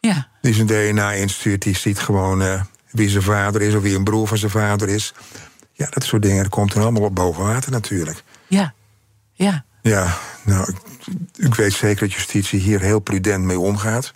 [0.00, 0.28] Ja.
[0.40, 2.60] Die zijn DNA instuurt, die ziet gewoon eh,
[2.92, 5.14] wie zijn vader is of wie een broer van zijn vader is.
[5.72, 8.22] Ja, dat soort dingen, dat komt dan allemaal op boven water natuurlijk.
[8.46, 8.74] Ja.
[9.32, 9.64] Ja.
[9.82, 10.76] Ja, nou, ik,
[11.46, 14.12] ik weet zeker dat justitie hier heel prudent mee omgaat.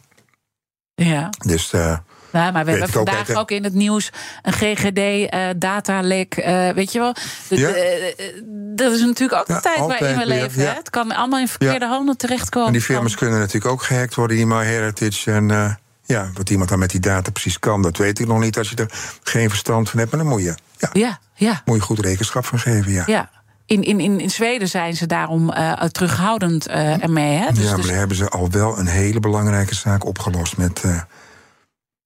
[0.94, 1.30] Ja.
[1.46, 1.96] Dus eh,
[2.30, 4.10] Nou, maar we Weet hebben ook vandaag ook in het nieuws
[4.42, 6.34] een GGD-datalek.
[6.36, 7.12] eh weet je wel?
[7.48, 7.68] De- Ja.
[7.68, 8.42] de- eh,
[8.76, 10.62] dat is natuurlijk ook de Ja, tijd waarin we leven.
[10.62, 10.68] ja.
[10.70, 10.74] hè?
[10.76, 12.66] Het kan allemaal in verkeerde handen terechtkomen.
[12.66, 15.32] en die firma's kunnen natuurlijk ook gehackt worden, die MyHeritage.
[15.32, 15.74] En eh,
[16.06, 18.58] ja, wat iemand dan met die data precies kan, dat weet ik nog niet.
[18.58, 18.90] Als je er
[19.22, 21.62] geen verstand van hebt, maar dan moet je, ja, Ja, ja.
[21.64, 22.92] moet je goed rekenschap van geven.
[22.92, 23.30] Ja, Ja.
[23.66, 27.36] In, in, in, in Zweden zijn ze daarom eh, terughoudend eh, ermee.
[27.38, 27.52] Hè?
[27.52, 30.80] Dus, ja, maar dus- daar hebben ze al wel een hele belangrijke zaak opgelost met.
[30.84, 31.00] eh,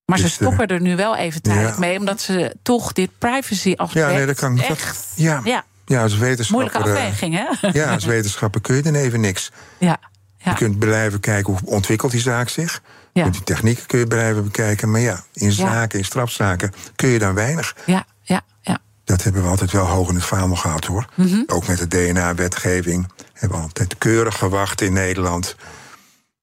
[0.05, 1.81] maar ze dus, stoppen er nu wel even tijdelijk ja.
[1.81, 5.07] mee, omdat ze toch dit privacy aspect Ja, nee, dat kan dat- echt.
[5.15, 6.71] ja, ja, ja, als wetenschapper.
[6.81, 7.69] moeilijke afweging, hè?
[7.81, 9.51] ja, als wetenschapper kun je dan even niks.
[9.79, 9.99] Ja,
[10.37, 10.51] ja.
[10.51, 12.83] Je kunt blijven kijken hoe ontwikkelt die zaak zich.
[13.13, 13.29] Ja.
[13.29, 14.91] Die technieken kun je blijven bekijken.
[14.91, 17.77] Maar ja, in zaken, in strafzaken kun je dan weinig.
[17.87, 18.79] ja, ja, ja.
[19.05, 21.07] Dat hebben we altijd wel hoog in het vaandel gehad hoor.
[21.15, 21.43] Mhm.
[21.47, 23.09] Ook met de DNA-wetgeving.
[23.33, 25.57] Hebben we altijd keurig gewacht in Nederland.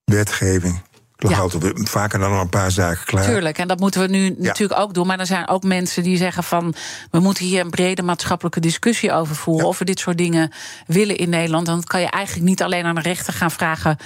[0.06, 0.82] Wetgeving.
[1.20, 1.38] Lag Ja.
[1.38, 3.26] altijd vaker dan al een paar zaken klaar.
[3.26, 5.08] Tuurlijk, en dat moeten we nu natuurlijk ook doen.
[5.08, 6.76] Maar er zijn ook mensen die zeggen van...
[7.12, 9.68] we moeten hier een brede maatschappelijke discussie over voeren...
[9.68, 10.52] of we dit soort dingen
[10.88, 11.66] willen in Nederland.
[11.66, 13.98] Dan kan je eigenlijk niet alleen aan de rechter gaan vragen...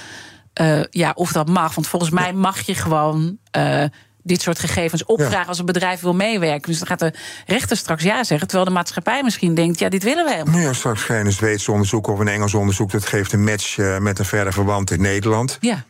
[0.54, 1.76] eh, ja, of dat mag.
[1.76, 3.38] Want volgens mij mag je gewoon...
[3.52, 3.84] eh,
[4.24, 6.70] dit soort gegevens opvragen als een bedrijf wil meewerken.
[6.70, 7.14] Dus dan gaat de
[7.46, 8.48] rechter straks ja zeggen...
[8.48, 9.80] terwijl de maatschappij misschien denkt...
[9.80, 10.54] ja, dit willen we helemaal.
[10.54, 12.92] Nou ja, straks ga je een Zweeds onderzoek of een Engels onderzoek.
[12.92, 15.58] Dat geeft een match eh, met een verre verwant in Nederland.
[15.60, 15.84] Ja,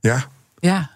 [0.00, 0.26] Ja,
[0.58, 0.90] ja,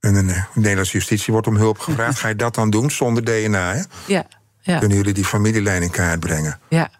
[0.00, 2.18] en een eh, Nederlandse justitie wordt om hulp gevraagd.
[2.20, 3.74] Ga je dat dan doen zonder DNA?
[3.74, 3.82] Hè?
[4.06, 4.26] ja,
[4.60, 6.60] ja, Kunnen jullie die familielijn in kaart brengen?
[6.68, 6.90] ja.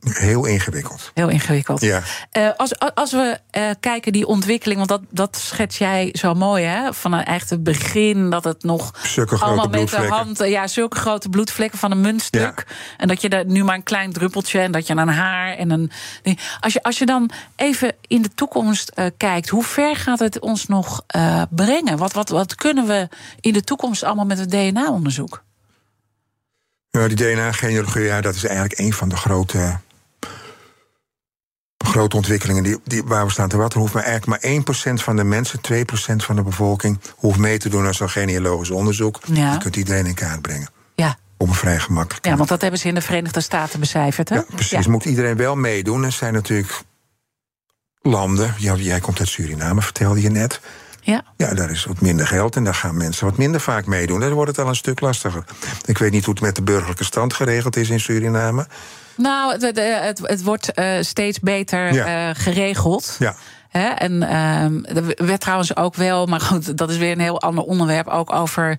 [0.00, 1.10] Heel ingewikkeld.
[1.14, 1.80] Heel ingewikkeld.
[1.80, 2.02] Ja.
[2.30, 6.64] Eh, als, als we eh, kijken die ontwikkeling, want dat, dat schets jij zo mooi,
[6.64, 6.94] hè?
[6.94, 10.16] Van een echt het begin dat het nog Zulke grote allemaal met de bloedvlekken.
[10.16, 12.66] hand, eh, ja, zulke grote bloedvlekken van een muntstuk.
[12.96, 15.70] En dat je daar nu maar een klein druppeltje en dat je een haar en
[15.70, 15.90] een.
[16.60, 20.66] Als je, als je dan even in de toekomst kijkt, hoe ver gaat het ons
[20.66, 21.02] nog
[21.50, 21.96] brengen?
[21.96, 23.08] Wat, wat, wat kunnen we
[23.40, 25.42] in de toekomst allemaal met het DNA-onderzoek?
[26.90, 29.78] Ja, die DNA-genealogie, ja, dat is eigenlijk een van de grote,
[31.90, 33.74] grote ontwikkelingen die, die, waar we staan te wachten.
[33.74, 37.58] Er hoeft maar eigenlijk maar 1% van de mensen, 2% van de bevolking, hoeft mee
[37.58, 39.20] te doen aan zo'n genealogisch onderzoek.
[39.32, 39.52] Ja.
[39.52, 40.68] Je kunt iedereen in kaart brengen.
[41.36, 42.26] op een vrij gemakkelijk.
[42.26, 44.34] Ja, want dat hebben ze in de Verenigde Staten becijferd, hè?
[44.34, 44.86] Ja, precies.
[44.86, 46.04] Moet iedereen wel meedoen.
[46.04, 46.82] Er zijn natuurlijk
[48.02, 48.54] landen.
[48.58, 50.60] Ja, jij komt uit Suriname, vertelde je net.
[51.00, 51.22] Ja.
[51.36, 54.20] Ja, daar is wat minder geld en daar gaan mensen wat minder vaak meedoen.
[54.20, 55.44] Dan wordt het al een stuk lastiger.
[55.84, 58.66] Ik weet niet hoe het met de burgerlijke stand geregeld is in Suriname.
[59.16, 59.62] Nou, het,
[60.04, 62.28] het, het wordt uh, steeds beter Ja.
[62.28, 63.16] uh, geregeld.
[63.18, 63.34] Ja.
[63.98, 64.84] En ehm,
[65.16, 68.32] er werd trouwens ook wel, maar goed, dat is weer een heel ander onderwerp, ook
[68.32, 68.76] over uh,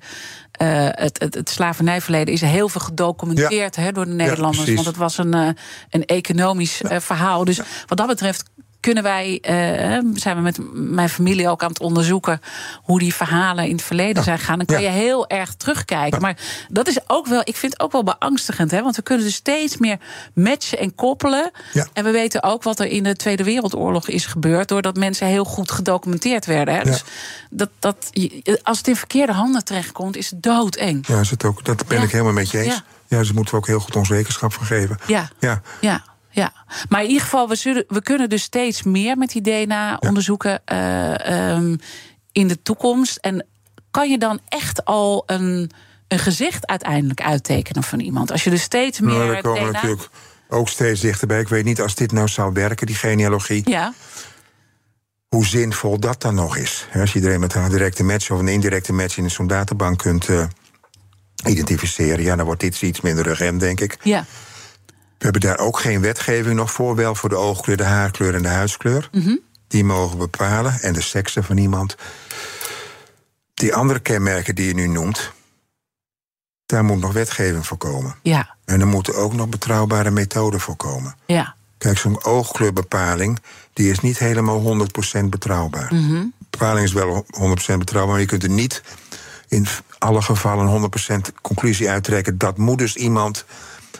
[0.89, 3.81] het, het, het slavernijverleden is heel veel gedocumenteerd Ja.
[3.81, 4.73] hè, door de Nederlanders.
[4.73, 5.47] want het was een, uh,
[5.89, 7.45] een economisch uh, verhaal.
[7.45, 8.43] Dus wat dat betreft
[8.81, 12.41] kunnen wij, uh, zijn we met mijn familie ook aan het onderzoeken
[12.83, 14.21] hoe die verhalen in het verleden Ja.
[14.23, 14.57] zijn gegaan.
[14.57, 14.89] Dan kan Ja.
[14.91, 16.21] je heel erg terugkijken.
[16.21, 16.37] Maar
[16.69, 18.81] dat is ook wel, ik vind het ook wel beangstigend, hè?
[18.81, 19.97] want we kunnen dus steeds meer
[20.33, 21.51] matchen en koppelen.
[21.93, 25.45] En we weten ook wat er in de Tweede Wereldoorlog is gebeurd, doordat mensen heel
[25.45, 26.73] goed gedocumenteerd werden.
[26.75, 26.83] Hè?
[26.83, 27.03] Dus
[27.49, 28.09] dat, dat,
[28.63, 31.07] als het in verkeerde handen terechtkomt, is het doodeng.
[31.07, 32.67] Ja, is het ook, dat ben ik helemaal met je eens.
[32.67, 32.83] Ja.
[33.07, 33.17] Ja.
[33.17, 34.97] dus daar moeten we ook heel goed ons rekenschap van geven.
[35.07, 35.29] Ja.
[35.39, 35.61] Ja.
[35.81, 36.53] Ja, ja.
[36.89, 41.51] Maar in ieder geval, we, zullen, we kunnen dus steeds meer met die DNA-onderzoeken uh,
[41.55, 41.79] um,
[42.31, 43.17] in de toekomst.
[43.17, 43.45] En
[43.91, 45.71] kan je dan echt al een,
[46.07, 48.31] een gezicht uiteindelijk uittekenen van iemand?
[48.31, 49.13] Als je dus steeds meer.
[49.13, 49.71] Nou, daar komen DNA...
[49.71, 50.09] natuurlijk
[50.49, 51.39] ook steeds dichterbij.
[51.39, 53.69] Ik weet niet als dit nou zou werken, die genealogie.
[53.69, 53.93] Ja.
[55.27, 56.87] Hoe zinvol dat dan nog is.
[56.93, 60.27] Als je iedereen met een directe match of een indirecte match in zo'n databank kunt
[60.27, 60.43] uh,
[61.45, 63.97] identificeren, ja, dan wordt dit iets minder urgent, denk ik.
[64.03, 64.25] Ja.
[65.21, 68.41] We hebben daar ook geen wetgeving nog voor, wel voor de oogkleur, de haarkleur en
[68.41, 69.09] de huidskleur.
[69.11, 69.39] Mm -hmm.
[69.67, 71.95] Die mogen bepalen en de seksen van iemand.
[73.53, 75.31] Die andere kenmerken die je nu noemt,
[76.65, 78.15] daar moet nog wetgeving voor komen.
[78.21, 78.55] Ja.
[78.65, 81.15] En er moeten ook nog betrouwbare methoden voor komen.
[81.25, 81.55] Ja.
[81.77, 83.39] Kijk, zo'n oogkleurbepaling,
[83.73, 84.87] die is niet helemaal
[85.21, 85.93] 100% betrouwbaar.
[85.93, 86.33] Mm -hmm.
[86.49, 88.83] Bepaling is wel 100% betrouwbaar, maar je kunt er niet
[89.47, 90.91] in alle gevallen
[91.29, 92.37] 100% conclusie uittrekken.
[92.37, 93.45] Dat moet dus iemand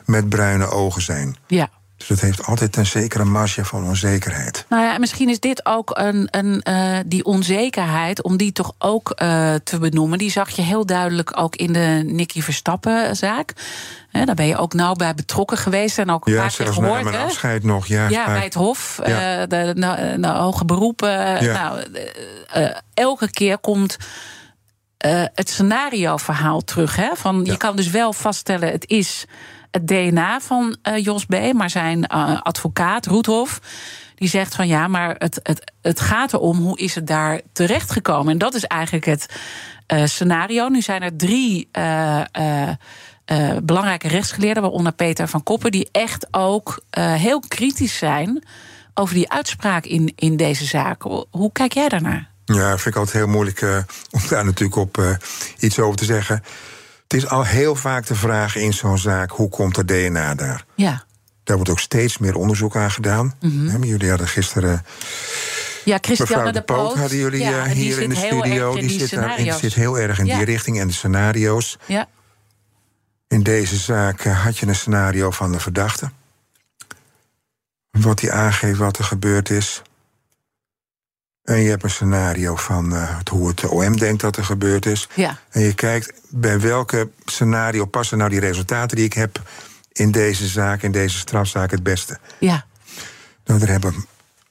[0.05, 1.35] met bruine ogen zijn.
[1.47, 1.69] Ja.
[1.97, 4.65] Dus dat heeft altijd een zekere marge van onzekerheid.
[4.69, 9.09] Nou ja, misschien is dit ook een, een uh, die onzekerheid, om die toch ook
[9.21, 10.17] uh, te benoemen.
[10.17, 13.53] Die zag je heel duidelijk ook in de Nicky Verstappen-zaak.
[14.09, 16.65] He, daar ben je ook nauw bij betrokken geweest en ook een ja, paar keer
[16.65, 17.03] zelfs gehoord.
[17.03, 17.87] na mijn afscheid nog.
[17.87, 19.41] Ja, Ja, bij het Hof, Ja.
[19.41, 21.43] uh, de, de, de hoge beroepen.
[21.43, 21.73] Ja.
[21.73, 23.97] Nou, elke keer komt
[25.33, 26.95] het scenario-verhaal terug.
[26.95, 27.09] Hè?
[27.13, 29.25] Van, Je kan dus wel vaststellen, het is
[29.71, 33.61] het DNA van uh, Jos B., maar zijn uh, advocaat, Roethoff,
[34.15, 38.31] die zegt van ja, maar het, het, het gaat erom hoe is het daar terechtgekomen.
[38.31, 39.25] En dat is eigenlijk het
[39.93, 40.67] uh, scenario.
[40.67, 41.69] Nu zijn er drie.
[43.63, 48.43] Belangrijke rechtsgeleerden, waaronder Peter van Koppen, die echt ook heel kritisch zijn
[48.93, 51.01] over die uitspraak in, in deze zaak.
[51.31, 52.29] Hoe kijk jij daarnaar?
[52.45, 55.17] Ja, vind ik altijd heel moeilijk om daar natuurlijk op
[55.59, 56.43] iets over te zeggen.
[57.11, 60.65] Het is al heel vaak de vraag in zo'n zaak: hoe komt er DNA daar?
[60.75, 61.03] Ja.
[61.43, 63.35] Daar wordt ook steeds meer onderzoek aan gedaan.
[63.39, 63.53] Mhm.
[63.53, 63.83] Mm -hmm.
[63.83, 64.85] Jullie hadden gisteren.
[65.85, 68.73] Ja, Christiane de, Poot Poot hadden jullie ja, uh, hier in de studio.
[68.73, 69.59] Die, die, zit, daar, scenario's.
[69.59, 70.35] zit heel erg in ja.
[70.35, 71.77] die richting en de scenario's.
[71.85, 72.07] Ja.
[73.27, 76.11] In deze zaak uh, had je een scenario van de verdachte.
[77.91, 79.81] Wat hij aangeeft wat er gebeurd is.
[81.51, 85.09] En je hebt een scenario van uh, hoe het OM denkt dat er gebeurd is.
[85.15, 85.39] Ja.
[85.49, 89.41] En je kijkt bij welke scenario passen nou die resultaten die ik heb
[89.91, 92.19] in deze zaak, in deze strafzaak, het beste.
[92.39, 92.65] Ja.
[93.45, 94.01] Nou, daar hebben we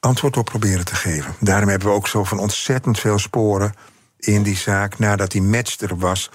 [0.01, 1.35] antwoord op proberen te geven.
[1.39, 3.75] Daarom hebben we ook zo van ontzettend veel sporen
[4.20, 6.30] in die zaak, nadat die match er was,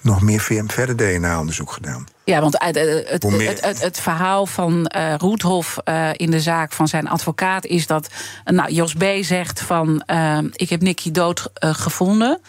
[0.00, 2.06] nog meer verder DNA-onderzoek gedaan.
[2.24, 6.72] Ja, want het, het, het, het, het verhaal van uh, Roethoff uh, in de zaak
[6.72, 8.08] van zijn advocaat is dat
[8.44, 9.04] nou, Jos B.
[9.20, 12.40] zegt van uh, ik heb Nicky dood gevonden.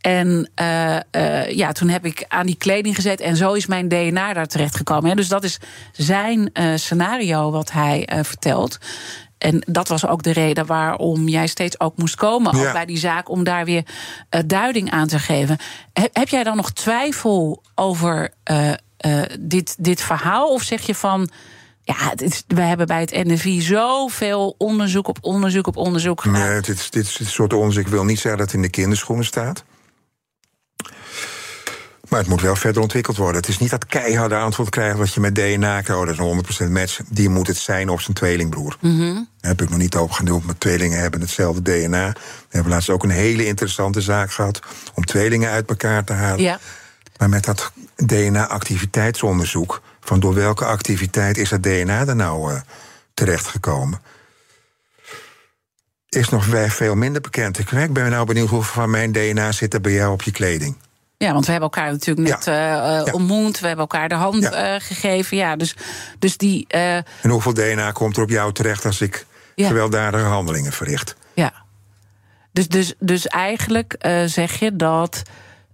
[0.00, 0.50] En
[1.48, 4.76] ja, toen heb ik aan die kleding gezet en zo is mijn DNA daar terecht
[4.76, 5.16] gekomen.
[5.16, 5.58] Dus dat is
[5.92, 8.78] zijn scenario wat hij vertelt.
[9.44, 12.66] En dat was ook de reden waarom jij steeds ook moest komen Ja.
[12.66, 13.84] ook bij die zaak, om daar weer
[14.30, 15.58] uh, duiding aan te geven.
[15.92, 18.72] He, heb jij dan nog twijfel over uh,
[19.06, 20.48] uh, dit, dit verhaal?
[20.48, 21.28] Of zeg je van.
[21.82, 22.12] Ja,
[22.46, 26.48] we hebben bij het NFI zoveel onderzoek op onderzoek op onderzoek gedaan.
[26.48, 27.88] Nee, dit, dit het soort onderzoek.
[27.88, 29.64] Wil niet zeggen dat het in de kinderschoenen staat.
[32.08, 33.36] Maar het moet wel verder ontwikkeld worden.
[33.36, 35.90] Het is niet dat keiharde antwoord krijgen wat je met DNA krijgt.
[35.90, 37.00] Oh, dat is een 100% match.
[37.08, 38.76] Die moet het zijn op zijn tweelingbroer.
[38.80, 39.14] Mhm.
[39.14, 40.44] Daar heb ik nog niet over genoemd.
[40.44, 42.12] Maar tweelingen hebben hetzelfde DNA.
[42.12, 44.60] We hebben laatst ook een hele interessante zaak gehad...
[44.94, 46.40] om tweelingen uit elkaar te halen.
[46.40, 46.58] Ja.
[47.18, 49.82] Maar met dat DNA-activiteitsonderzoek...
[50.00, 52.60] van door welke activiteit is dat DNA er nou uh,
[53.14, 54.00] terechtgekomen...
[56.08, 57.58] is nog veel minder bekend.
[57.58, 60.76] Ik ben nou benieuwd hoeveel van mijn DNA zit er bij jou op je kleding.
[61.24, 63.60] Ja, want we hebben elkaar natuurlijk net eh, eh, ontmoet.
[63.60, 65.36] We hebben elkaar de hand eh, gegeven.
[65.36, 65.76] Ja, dus,
[66.18, 66.66] dus die.
[66.66, 69.66] En hoeveel DNA komt er op jou terecht als ik Ja.
[69.66, 71.16] gewelddadige handelingen verricht?
[71.34, 71.52] ja.
[72.52, 73.96] Dus, dus, dus eigenlijk
[74.26, 75.22] zeg je dat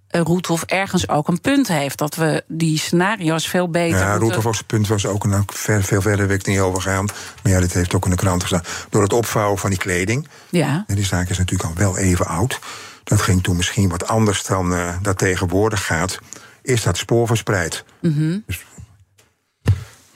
[0.08, 1.98] Roethoff ergens ook een punt heeft.
[1.98, 3.98] Dat we die scenario's veel beter.
[3.98, 6.82] Ja, moeten- Roethoff zijn punt was ook een, ver, veel verder wil ik niet over
[6.82, 7.04] gaan.
[7.42, 8.62] Maar ja, dit heeft ook in de krant gestaan.
[8.90, 10.28] Door het opvouwen van die kleding.
[10.50, 10.84] Ja.
[10.86, 12.58] En die zaak is natuurlijk al wel even oud.
[13.04, 16.18] Dat ging toen misschien wat anders dan eh, dat tegenwoordig gaat.
[16.62, 17.84] Is dat spoor verspreid?
[18.00, 18.38] Mhm.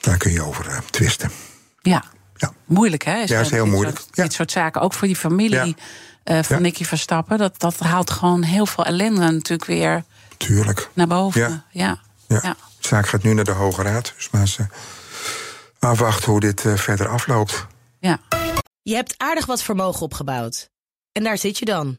[0.01, 1.31] Daar kun je over eh, twisten.
[1.83, 2.05] Ja.
[2.65, 3.17] Moeilijk, hè?
[3.25, 3.99] Ja, is heel dit moeilijk.
[3.99, 5.75] Soort, Dit soort zaken, ook voor die familie Ja.
[6.25, 6.63] eh, van Ja.
[6.63, 7.39] Nicky Verstappen.
[7.39, 10.05] Dat, dat haalt gewoon heel veel ellende natuurlijk weer
[10.37, 10.91] Tuurlijk.
[10.95, 11.41] naar boven.
[11.41, 11.65] Ja.
[11.71, 12.01] Ja.
[12.29, 12.39] Ja.
[12.43, 12.57] Ja.
[12.81, 14.13] De zaak gaat nu naar de Hoge Raad.
[14.17, 14.67] Dus maar eh,
[15.91, 17.67] afwachten hoe dit eh, verder afloopt.
[18.83, 20.71] Je hebt aardig wat vermogen opgebouwd.
[21.13, 21.99] En daar zit je dan,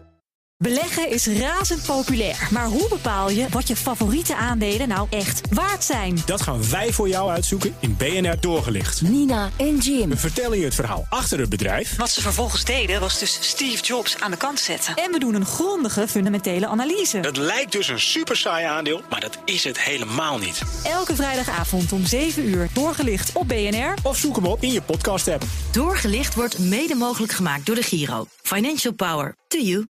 [0.61, 2.47] Beleggen is razend populair.
[2.51, 6.17] Maar hoe bepaal je wat je favoriete aandelen nou echt waard zijn?
[6.25, 9.01] Dat gaan wij voor jou uitzoeken in BNR Doorgelicht.
[9.01, 10.09] Nina en Jim.
[10.09, 11.95] We vertellen je het verhaal achter het bedrijf.
[11.95, 14.95] Wat ze vervolgens deden was dus Steve Jobs aan de kant zetten.
[14.95, 17.17] En we doen een grondige fundamentele analyse.
[17.17, 20.61] Het lijkt dus een super saai aandeel, maar dat is het helemaal niet.
[20.83, 23.93] Elke vrijdagavond om 7 uur doorgelicht op BNR.
[24.03, 25.43] Of zoek hem op in je podcast-app.
[25.71, 28.25] Doorgelicht wordt mede mogelijk gemaakt door de Giro.
[28.41, 29.90] Financial Power to you.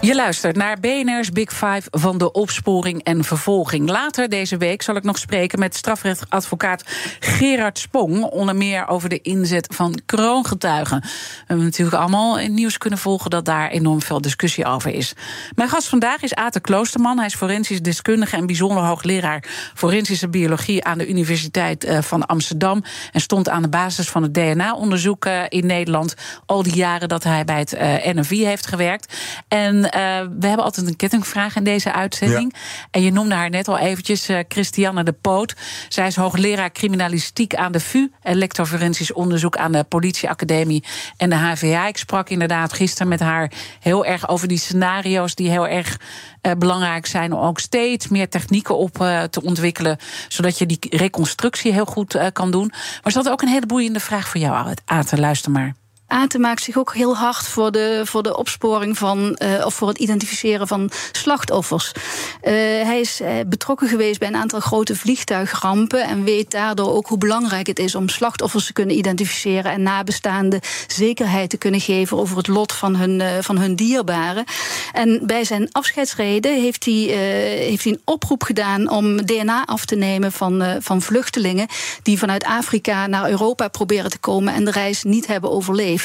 [0.00, 3.88] Je luistert naar BNR's Big Five van de opsporing en vervolging.
[3.88, 6.84] Later deze week zal ik nog spreken met strafrechtadvocaat
[7.18, 8.24] Gerard Spong.
[8.24, 11.00] Onder meer over de inzet van kroongetuigen.
[11.00, 11.08] We
[11.46, 15.12] hebben natuurlijk allemaal in nieuws kunnen volgen dat daar enorm veel discussie over is.
[15.54, 17.16] Mijn gast vandaag is Ate Kloosterman.
[17.16, 19.44] Hij is forensisch deskundige en bijzonder hoogleraar
[19.74, 22.84] forensische biologie aan de Universiteit eh, van Amsterdam.
[23.12, 26.14] En stond aan de basis van het DNA-onderzoek eh, in Nederland.
[26.46, 29.14] Al die jaren dat hij bij het eh, NFI heeft gewerkt.
[29.48, 29.89] En
[30.38, 32.54] we hebben altijd een kettingvraag in deze uitzending.
[32.90, 35.54] En je noemde haar net al eventjes, eh, Christiane de Poot.
[35.88, 38.10] Zij is hoogleraar criminalistiek aan de VU...
[38.22, 40.84] en lector forensisch onderzoek aan de politieacademie
[41.16, 41.86] en de HVA.
[41.86, 45.34] Ik sprak inderdaad gisteren met haar heel erg over die scenario's...
[45.34, 45.98] die heel erg
[46.40, 49.98] eh, belangrijk zijn om ook steeds meer technieken op eh, te ontwikkelen...
[50.28, 52.72] zodat je die reconstructie heel goed eh, kan doen.
[53.02, 55.20] Maar ze had ook een hele boeiende vraag voor jou, Aten.
[55.20, 55.79] Luister maar.
[56.10, 59.88] Aten maakt zich ook heel hard voor de, voor de opsporing van, eh, of voor
[59.88, 61.92] het identificeren van slachtoffers.
[62.40, 67.06] Eh, hij is eh, betrokken geweest bij een aantal grote vliegtuigrampen en weet daardoor ook
[67.06, 72.16] hoe belangrijk het is om slachtoffers te kunnen identificeren en nabestaanden zekerheid te kunnen geven
[72.16, 74.44] over het lot van hun, van hun dierbaren.
[74.92, 79.96] En bij zijn afscheidsreden heeft hij, heeft hij een oproep gedaan om DNA af te
[79.96, 81.68] nemen van, van vluchtelingen
[82.02, 85.99] die vanuit Afrika naar Europa proberen te komen en de reis niet hebben overleefd.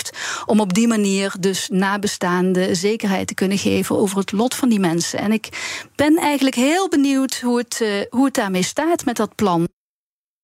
[0.46, 4.80] Om op die manier dus nabestaanden zekerheid te kunnen geven over het lot van die
[4.80, 5.20] mensen.
[5.20, 5.50] En ik
[5.96, 9.68] ben eigenlijk heel benieuwd hoe het, eh, hoe het daarmee staat met dat plan.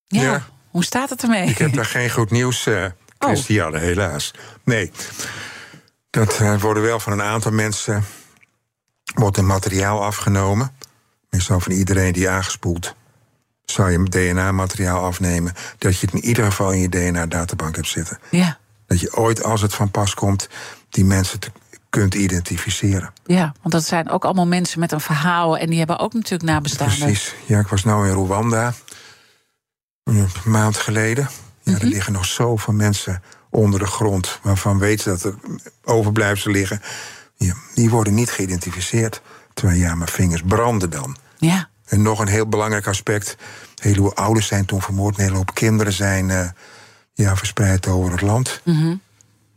[0.07, 1.47] Ja, hoe staat het ermee?
[1.47, 2.85] Ik heb daar geen goed nieuws, eh
[3.17, 4.33] Christiane, helaas.
[4.63, 4.91] Nee,
[6.09, 8.03] dat eh, worden wel van een aantal mensen...
[9.13, 10.75] wordt een materiaal afgenomen.
[11.29, 12.95] Meestal van iedereen die aangespoeld.
[13.65, 15.53] Zou je DNA-materiaal afnemen...
[15.77, 18.19] dat je het in ieder geval in je DNA-databank hebt zitten.
[18.29, 18.59] Ja.
[18.91, 20.49] Dat je ooit, als het van pas komt,
[20.89, 21.51] die mensen te-
[21.89, 23.13] kunt identificeren.
[23.25, 26.43] Ja, want dat zijn ook allemaal mensen met een verhaal en die hebben ook natuurlijk
[26.49, 26.97] nabestaanden.
[26.99, 27.33] Precies.
[27.45, 28.73] Ja, ik was nou in Rwanda.
[30.03, 31.29] Een maand geleden.
[31.63, 31.81] Ja, Mhm.
[31.81, 34.39] er liggen nog zoveel mensen onder de grond.
[34.41, 35.35] waarvan weten dat er
[35.83, 36.81] overblijfselen liggen.
[37.35, 39.21] Ja, die worden niet geïdentificeerd.
[39.53, 41.15] Terwijl ja, mijn vingers branden dan.
[41.37, 41.69] Ja.
[41.85, 43.35] En nog een heel belangrijk aspect.
[43.39, 45.17] Een heleboel ouders zijn toen vermoord.
[45.17, 46.49] Een hele hoop kinderen zijn eh,
[47.13, 48.61] ja, verspreid over het land.
[48.63, 48.95] Mhm.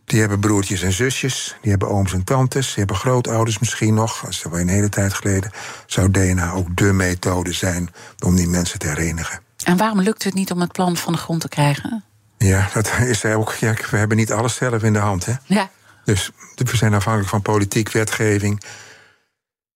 [0.05, 4.21] Die hebben broertjes en zusjes, die hebben ooms en tantes, die hebben grootouders misschien nog.
[4.21, 5.51] Dat is wel een hele tijd geleden.
[5.87, 7.89] Zou DNA ook dé methode zijn
[8.25, 9.41] om die mensen te herenigen?
[9.65, 12.05] En waarom lukt het niet om het plan van de grond te krijgen?
[12.39, 13.53] Ja, dat is ook.
[13.53, 15.33] Ja, we hebben niet alles zelf in de hand, hè?
[15.45, 15.71] Ja.
[16.05, 18.63] Dus we zijn afhankelijk van politiek, wetgeving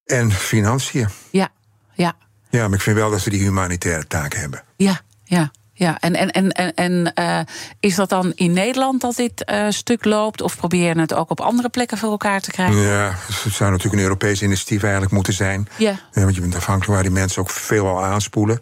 [0.05, 1.09] en financiën.
[1.31, 1.49] Ja,
[1.95, 2.17] ja,
[2.51, 4.63] Ja, maar ik vind wel dat ze die humanitaire taak hebben.
[4.77, 5.51] ja, ja.
[5.79, 5.99] Ja.
[6.01, 7.41] En, en, en, en, en eh,
[7.81, 10.41] is dat dan in Nederland dat dit eh, stuk loopt?
[10.43, 12.77] Of probeer je het ook op andere plekken voor elkaar te krijgen?
[12.77, 13.15] Ja,
[13.45, 15.69] het zou natuurlijk een Europees initiatief eigenlijk moeten zijn.
[15.77, 16.01] Ja.
[16.13, 18.59] Want je bent afhankelijk waar die mensen ook veel al aanspoelen.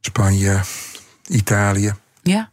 [0.00, 0.60] Spanje,
[1.28, 1.94] Italië.
[2.22, 2.50] Ja.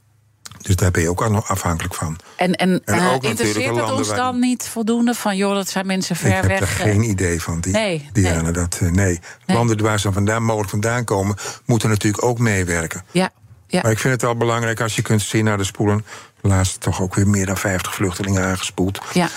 [0.61, 2.17] Dus daar ben je ook al afhankelijk van.
[2.35, 5.37] En, en, En eh, ook interesseert het ons waar- dan niet voldoende van...
[5.37, 6.59] joh, dat zijn mensen ver ik heb weg?
[6.59, 8.51] er geen idee van, die, Nee, Diana.
[8.51, 9.19] Dat, eh, nee.
[9.45, 11.35] Landen waar ze vandaan, mogelijk vandaan komen...
[11.65, 13.03] moeten natuurlijk ook meewerken.
[13.11, 13.29] Ja,
[13.69, 13.81] ja.
[13.81, 16.05] Maar ik vind het wel belangrijk als je kunt zien naar de spoelen...
[16.41, 19.01] laatst toch ook weer meer dan 50 vluchtelingen aangespoeld.
[19.13, 19.29] Ja.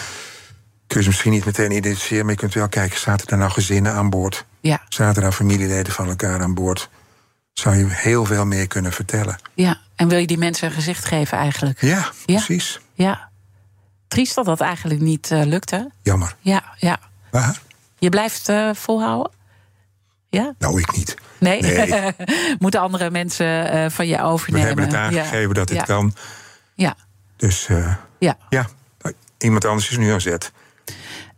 [0.86, 2.24] Kun je ze misschien niet meteen identificeren...
[2.24, 4.44] maar je kunt wel kijken, zaten er nou gezinnen aan boord?
[4.60, 4.82] Ja.
[4.88, 6.88] Zaten er nou familieleden van elkaar aan boord?
[7.52, 9.38] Zou je heel veel meer kunnen vertellen.
[9.54, 11.80] Ja, en wil je die mensen een gezicht geven eigenlijk?
[11.80, 12.80] Ja, precies.
[12.94, 13.30] Ja.
[14.08, 15.80] Triest dat dat eigenlijk niet eh, lukt, hè?
[16.02, 16.36] Jammer.
[16.40, 16.98] Ja, ja.
[17.30, 17.60] Waar?
[17.98, 19.32] Je blijft eh, volhouden?
[20.32, 20.54] Ja?
[20.58, 21.14] Nou, ik niet.
[21.38, 21.62] Nee?
[21.62, 22.12] Nee.
[22.58, 24.66] Moeten andere mensen eh, van je We overnemen?
[24.66, 25.54] hebben het aangegeven Ja.
[25.54, 25.84] dat het ja.
[25.84, 26.14] kan.
[26.74, 26.94] Ja.
[27.36, 28.36] Dus eh, Ja.
[28.48, 28.66] ja,
[29.38, 30.52] iemand anders is nu aan zet.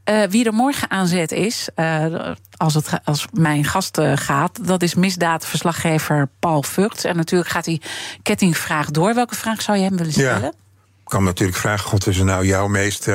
[0.05, 1.69] Eh, wie er morgen aan zet is,
[2.57, 7.05] als, het, als mijn gast gaat, dat is misdaadverslaggever Paul Vught.
[7.05, 7.83] En natuurlijk gaat die
[8.23, 9.15] kettingvraag door.
[9.15, 10.43] Welke vraag zou je hem willen stellen?
[10.43, 10.49] Ja.
[11.05, 13.09] Ik kan natuurlijk vragen, God, is er nou jouw meest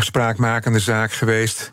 [0.00, 1.70] spraakmakende zaak geweest?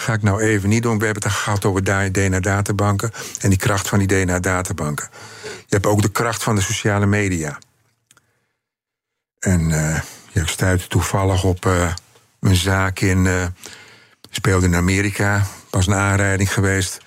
[0.00, 0.98] Ga ik nou even niet doen.
[0.98, 5.08] We hebben het gehad over DNA-databanken en die kracht van die DNA-databanken.
[5.42, 7.58] Je hebt ook de kracht van de sociale media.
[9.38, 10.00] En eh
[10.32, 11.92] ja, ik stuitte toevallig op eh,
[12.40, 13.26] een zaak in.
[13.26, 13.46] eh,
[14.30, 15.46] speelde in Amerika.
[15.70, 16.98] Was een aanrijding geweest.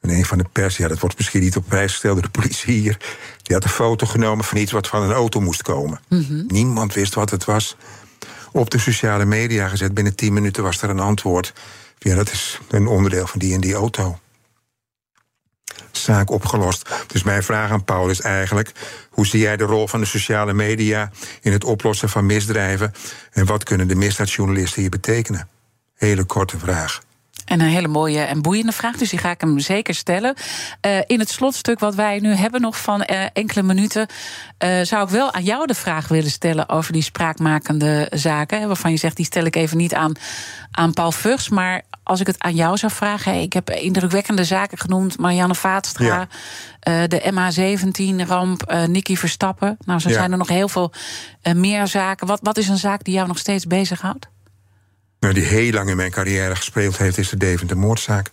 [0.00, 2.38] En een van de pers, ja, dat wordt misschien niet op prijs gesteld door de
[2.40, 2.96] politie hier.
[3.42, 6.00] Die had een foto genomen van iets wat van een auto moest komen.
[6.48, 7.76] Niemand wist wat het was.
[8.52, 9.94] Op de sociale media gezet.
[9.94, 11.52] Binnen 10 minuten was er een antwoord.
[12.02, 14.18] Ja, dat is een onderdeel van die en die auto.
[15.90, 16.90] Zaak opgelost.
[17.06, 18.72] Dus mijn vraag aan Paul is eigenlijk:
[19.10, 22.92] hoe zie jij de rol van de sociale media in het oplossen van misdrijven?
[23.30, 25.48] En wat kunnen de misdaadjournalisten hier betekenen?
[25.94, 27.00] Hele korte vraag.
[27.50, 30.34] En een hele mooie en boeiende vraag, dus die ga ik hem zeker stellen.
[30.80, 34.06] Eh, in het slotstuk wat wij nu hebben, nog van eh, enkele minuten,
[34.58, 38.66] eh, zou ik wel aan jou de vraag willen stellen over die spraakmakende zaken.
[38.66, 40.12] Waarvan je zegt, die stel ik even niet aan,
[40.70, 41.48] aan Paul Vugs.
[41.48, 46.04] Maar als ik het aan jou zou vragen, ik heb indrukwekkende zaken genoemd: Marianne Vaatstra,
[46.04, 46.28] Ja.
[46.80, 49.76] eh, de MH17-ramp, eh Nicky Verstappen.
[49.84, 50.14] Nou, zo Ja.
[50.14, 50.92] zijn er nog heel veel
[51.42, 52.26] eh, meer zaken.
[52.26, 54.28] Wat, wat is een zaak die jou nog steeds bezighoudt?
[55.20, 58.30] Nou, die heel lang in mijn carrière gespeeld heeft, is de Deventer-moordzaak.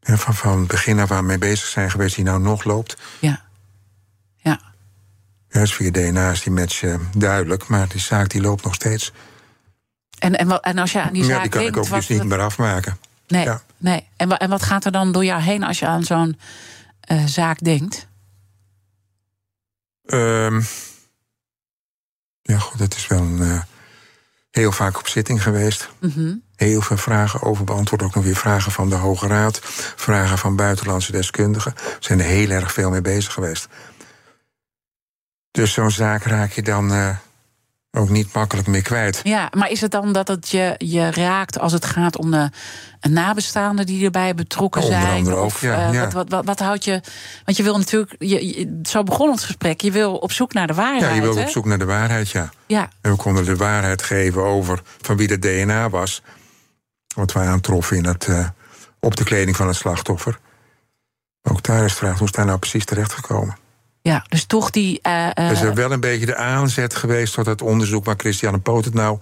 [0.00, 2.96] En van, van het begin af aan mee bezig zijn geweest, die nou nog loopt.
[3.20, 3.42] Ja.
[4.36, 4.60] Ja.
[5.48, 6.84] Dus via DNA is die match
[7.16, 9.12] duidelijk, maar die zaak die loopt nog steeds.
[10.18, 12.08] En, en, en als je aan die ja, zaak die kan denkt, ik ook dus
[12.08, 12.98] niet meer afmaken.
[13.28, 13.62] Nee, Ja.
[13.76, 14.06] nee.
[14.16, 16.38] En, en wat gaat er dan door jou heen als je aan zo'n
[17.00, 18.06] eh, zaak denkt?
[20.06, 20.60] Ehm,
[22.42, 23.60] ja, goed, dat is wel een, eh,
[24.50, 25.88] heel vaak op zitting geweest.
[26.00, 26.34] Mhm.
[26.56, 28.02] Heel veel vragen over beantwoord.
[28.02, 29.60] Ook nog weer vragen van de Hoge Raad.
[29.96, 31.72] Vragen van buitenlandse deskundigen.
[31.74, 33.68] We zijn er heel erg veel mee bezig geweest.
[35.50, 37.16] Dus zo'n zaak raak je dan eh,
[37.94, 39.20] ook niet makkelijk meer kwijt.
[39.22, 42.50] Ja, maar is het dan dat het je, je raakt als het gaat om de
[43.00, 45.12] nabestaanden die erbij betrokken Onder zijn?
[45.16, 46.00] andere ook, of, ja, eh, ja.
[46.04, 47.00] Wat, wat, wat, wat houdt je.
[47.44, 48.14] Want je wil natuurlijk.
[48.18, 49.80] Je, je- zo begon ons gesprek.
[49.80, 51.02] Je wil op zoek naar de waarheid.
[51.02, 52.50] Ja, je wil op zoek naar de waarheid, ja.
[52.66, 56.22] Ja, En we konden de waarheid geven over van wie de DNA was.
[57.14, 58.48] Wat wij aantroffen in het, eh,
[59.00, 60.38] op de kleding van het slachtoffer.
[61.42, 63.56] Ook daar is de vraag, hoe is daar nou precies terechtgekomen?
[64.10, 64.98] Ja, dus toch die.
[65.02, 68.14] eh, eh, Er is er wel een beetje de aanzet geweest tot het onderzoek waar
[68.18, 69.18] Christiane Poot het nou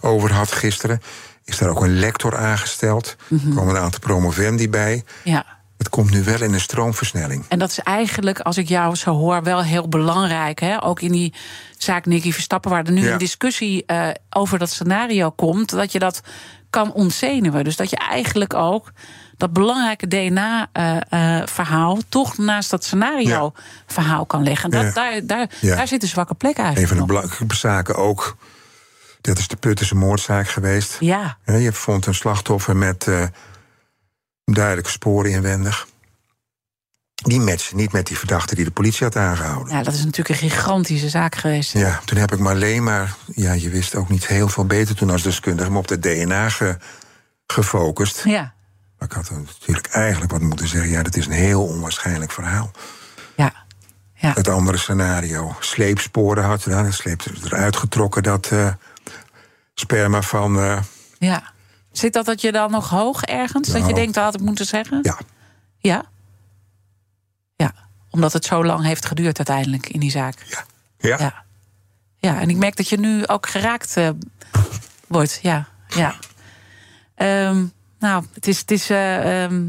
[0.00, 1.02] over had gisteren.
[1.44, 3.16] Is daar ook een lector aangesteld?
[3.28, 3.48] Mhm.
[3.48, 5.04] Er komen een aantal promovendi bij.
[5.24, 5.44] ja.
[5.78, 7.44] Het komt nu wel in een stroomversnelling.
[7.48, 10.60] En dat is eigenlijk, als ik jou zo hoor, wel heel belangrijk.
[10.60, 10.82] Hè?
[10.84, 11.34] Ook in die
[11.78, 13.12] zaak Nicky Verstappen, waar er nu Ja.
[13.12, 16.20] een discussie eh, over dat scenario komt, dat je dat
[16.70, 17.64] kan ontzenuwen.
[17.64, 18.92] Dus dat je eigenlijk ook
[19.36, 24.70] dat belangrijke DNA-verhaal toch naast dat scenario-verhaal kan leggen.
[24.70, 25.00] En dat, Ja.
[25.00, 26.92] daar, daar, daar zit een zwakke plek Een eigenlijk.
[26.92, 28.36] van de belangrijke zaken ook.
[29.20, 30.96] Dat is de Puttense moordzaak geweest.
[31.00, 33.24] Ja, Je vond een slachtoffer met eh,
[34.44, 35.86] duidelijke sporen inwendig.
[37.14, 39.74] Die matchen niet met die verdachte die de politie had aangehouden.
[39.76, 41.72] ja, dat is natuurlijk een gigantische zaak geweest.
[41.72, 43.14] Ja, toen heb ik maar alleen maar...
[43.34, 45.70] Ja, je wist ook niet heel veel beter toen als deskundige...
[45.70, 46.76] maar op de DNA ge-
[47.46, 48.22] gefocust.
[48.24, 48.53] Ja,
[49.04, 50.90] Maar ik had natuurlijk eigenlijk wat moeten zeggen...
[50.90, 52.70] ja, dat is een heel onwaarschijnlijk verhaal.
[53.36, 53.52] ja.
[54.14, 54.32] ja.
[54.32, 55.56] Het andere scenario.
[55.60, 56.84] Sleepsporen had je dan.
[56.84, 58.72] Het sleept eruit getrokken dat eh,
[59.74, 60.58] sperma van...
[60.58, 60.80] eh,
[61.18, 61.52] ja.
[61.92, 63.68] Zit dat dat je dan nog hoog ergens?
[63.68, 63.94] Dat je Nou.
[63.94, 64.98] denkt, dat had ik moeten zeggen?
[65.02, 65.18] Ja.
[65.78, 66.04] Ja?
[67.56, 67.72] Ja.
[68.10, 70.34] Omdat het zo lang heeft geduurd uiteindelijk in die zaak.
[70.44, 70.64] Ja.
[70.98, 71.16] Ja.
[71.18, 71.44] Ja,
[72.16, 74.08] ja en ik merk dat je nu ook geraakt eh,
[75.08, 75.38] wordt.
[75.42, 76.14] Ja, ja.
[77.14, 77.66] Ehm,
[78.04, 79.62] nou, het is, het is eh, ehm,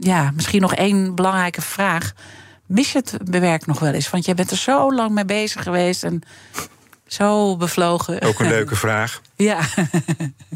[0.00, 2.12] ja, misschien nog één belangrijke vraag.
[2.66, 4.10] Mis je het werk nog wel eens?
[4.10, 6.22] Want jij bent er zo lang mee bezig geweest en
[7.06, 8.22] zo bevlogen.
[8.22, 9.20] Ook een leuke vraag.
[9.36, 9.60] Ja,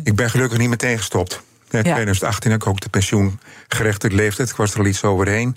[0.05, 1.43] Ik ben gelukkig niet meteen gestopt.
[1.71, 4.51] In 2018 heb ik ook de pensioengerechtigd leeftijd.
[4.51, 5.57] Ik was er al iets overheen.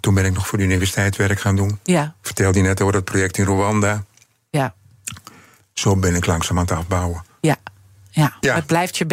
[0.00, 1.78] Toen ben ik nog voor de universiteit werk gaan doen.
[1.82, 4.04] ja, Ik vertelde je net over dat project in Rwanda.
[4.50, 4.74] ja.
[5.72, 7.24] Zo ben ik langzaam aan het afbouwen.
[7.40, 7.56] Ja.
[8.14, 9.04] Ja, Ja, het blijft je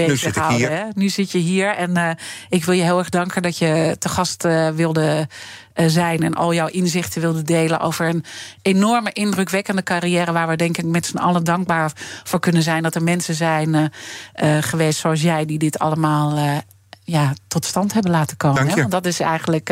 [0.49, 0.69] hier.
[0.69, 0.83] Hè?
[0.93, 2.09] Nu zit je hier en eh,
[2.49, 5.27] ik wil je heel erg danken dat je te gast eh, wilde
[5.73, 8.25] eh, zijn en al jouw inzichten wilde delen over een
[8.61, 11.91] enorme indrukwekkende carrière waar we denk ik met z'n allen dankbaar
[12.23, 13.91] voor kunnen zijn dat er mensen zijn
[14.59, 16.61] geweest zoals jij die dit allemaal
[17.03, 18.55] ja, tot stand hebben laten komen.
[18.55, 18.75] Dank Hè?
[18.75, 18.81] je.
[18.81, 19.67] Want dat is eigenlijk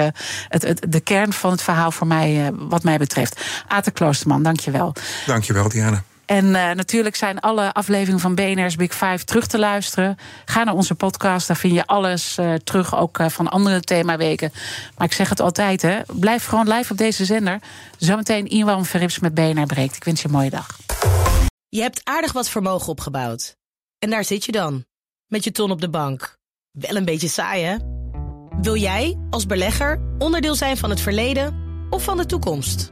[0.47, 3.41] het, het, de kern van het verhaal voor mij, wat mij betreft.
[3.67, 4.95] Ate Kloosterman, dank je wel.
[5.25, 6.03] Dankjewel, Diana.
[6.29, 10.17] En eh, natuurlijk zijn alle afleveringen van BNR's Big Five terug te luisteren.
[10.45, 14.51] Ga naar onze podcast, daar vind je alles eh, terug, ook eh, van andere themaweken.
[14.97, 17.59] Maar ik zeg het altijd, hè, blijf gewoon live op deze zender.
[17.97, 19.95] Zometeen Iwan Verrips met BNR breekt.
[19.95, 20.77] Ik wens je een mooie dag.
[21.69, 23.55] Je hebt aardig wat vermogen opgebouwd.
[23.99, 24.85] En daar zit je dan,
[25.27, 26.37] met je ton op de bank.
[26.71, 27.77] Wel een beetje saai, hè?
[28.61, 31.55] Wil jij, als belegger, onderdeel zijn van het verleden
[31.89, 32.91] of van de toekomst?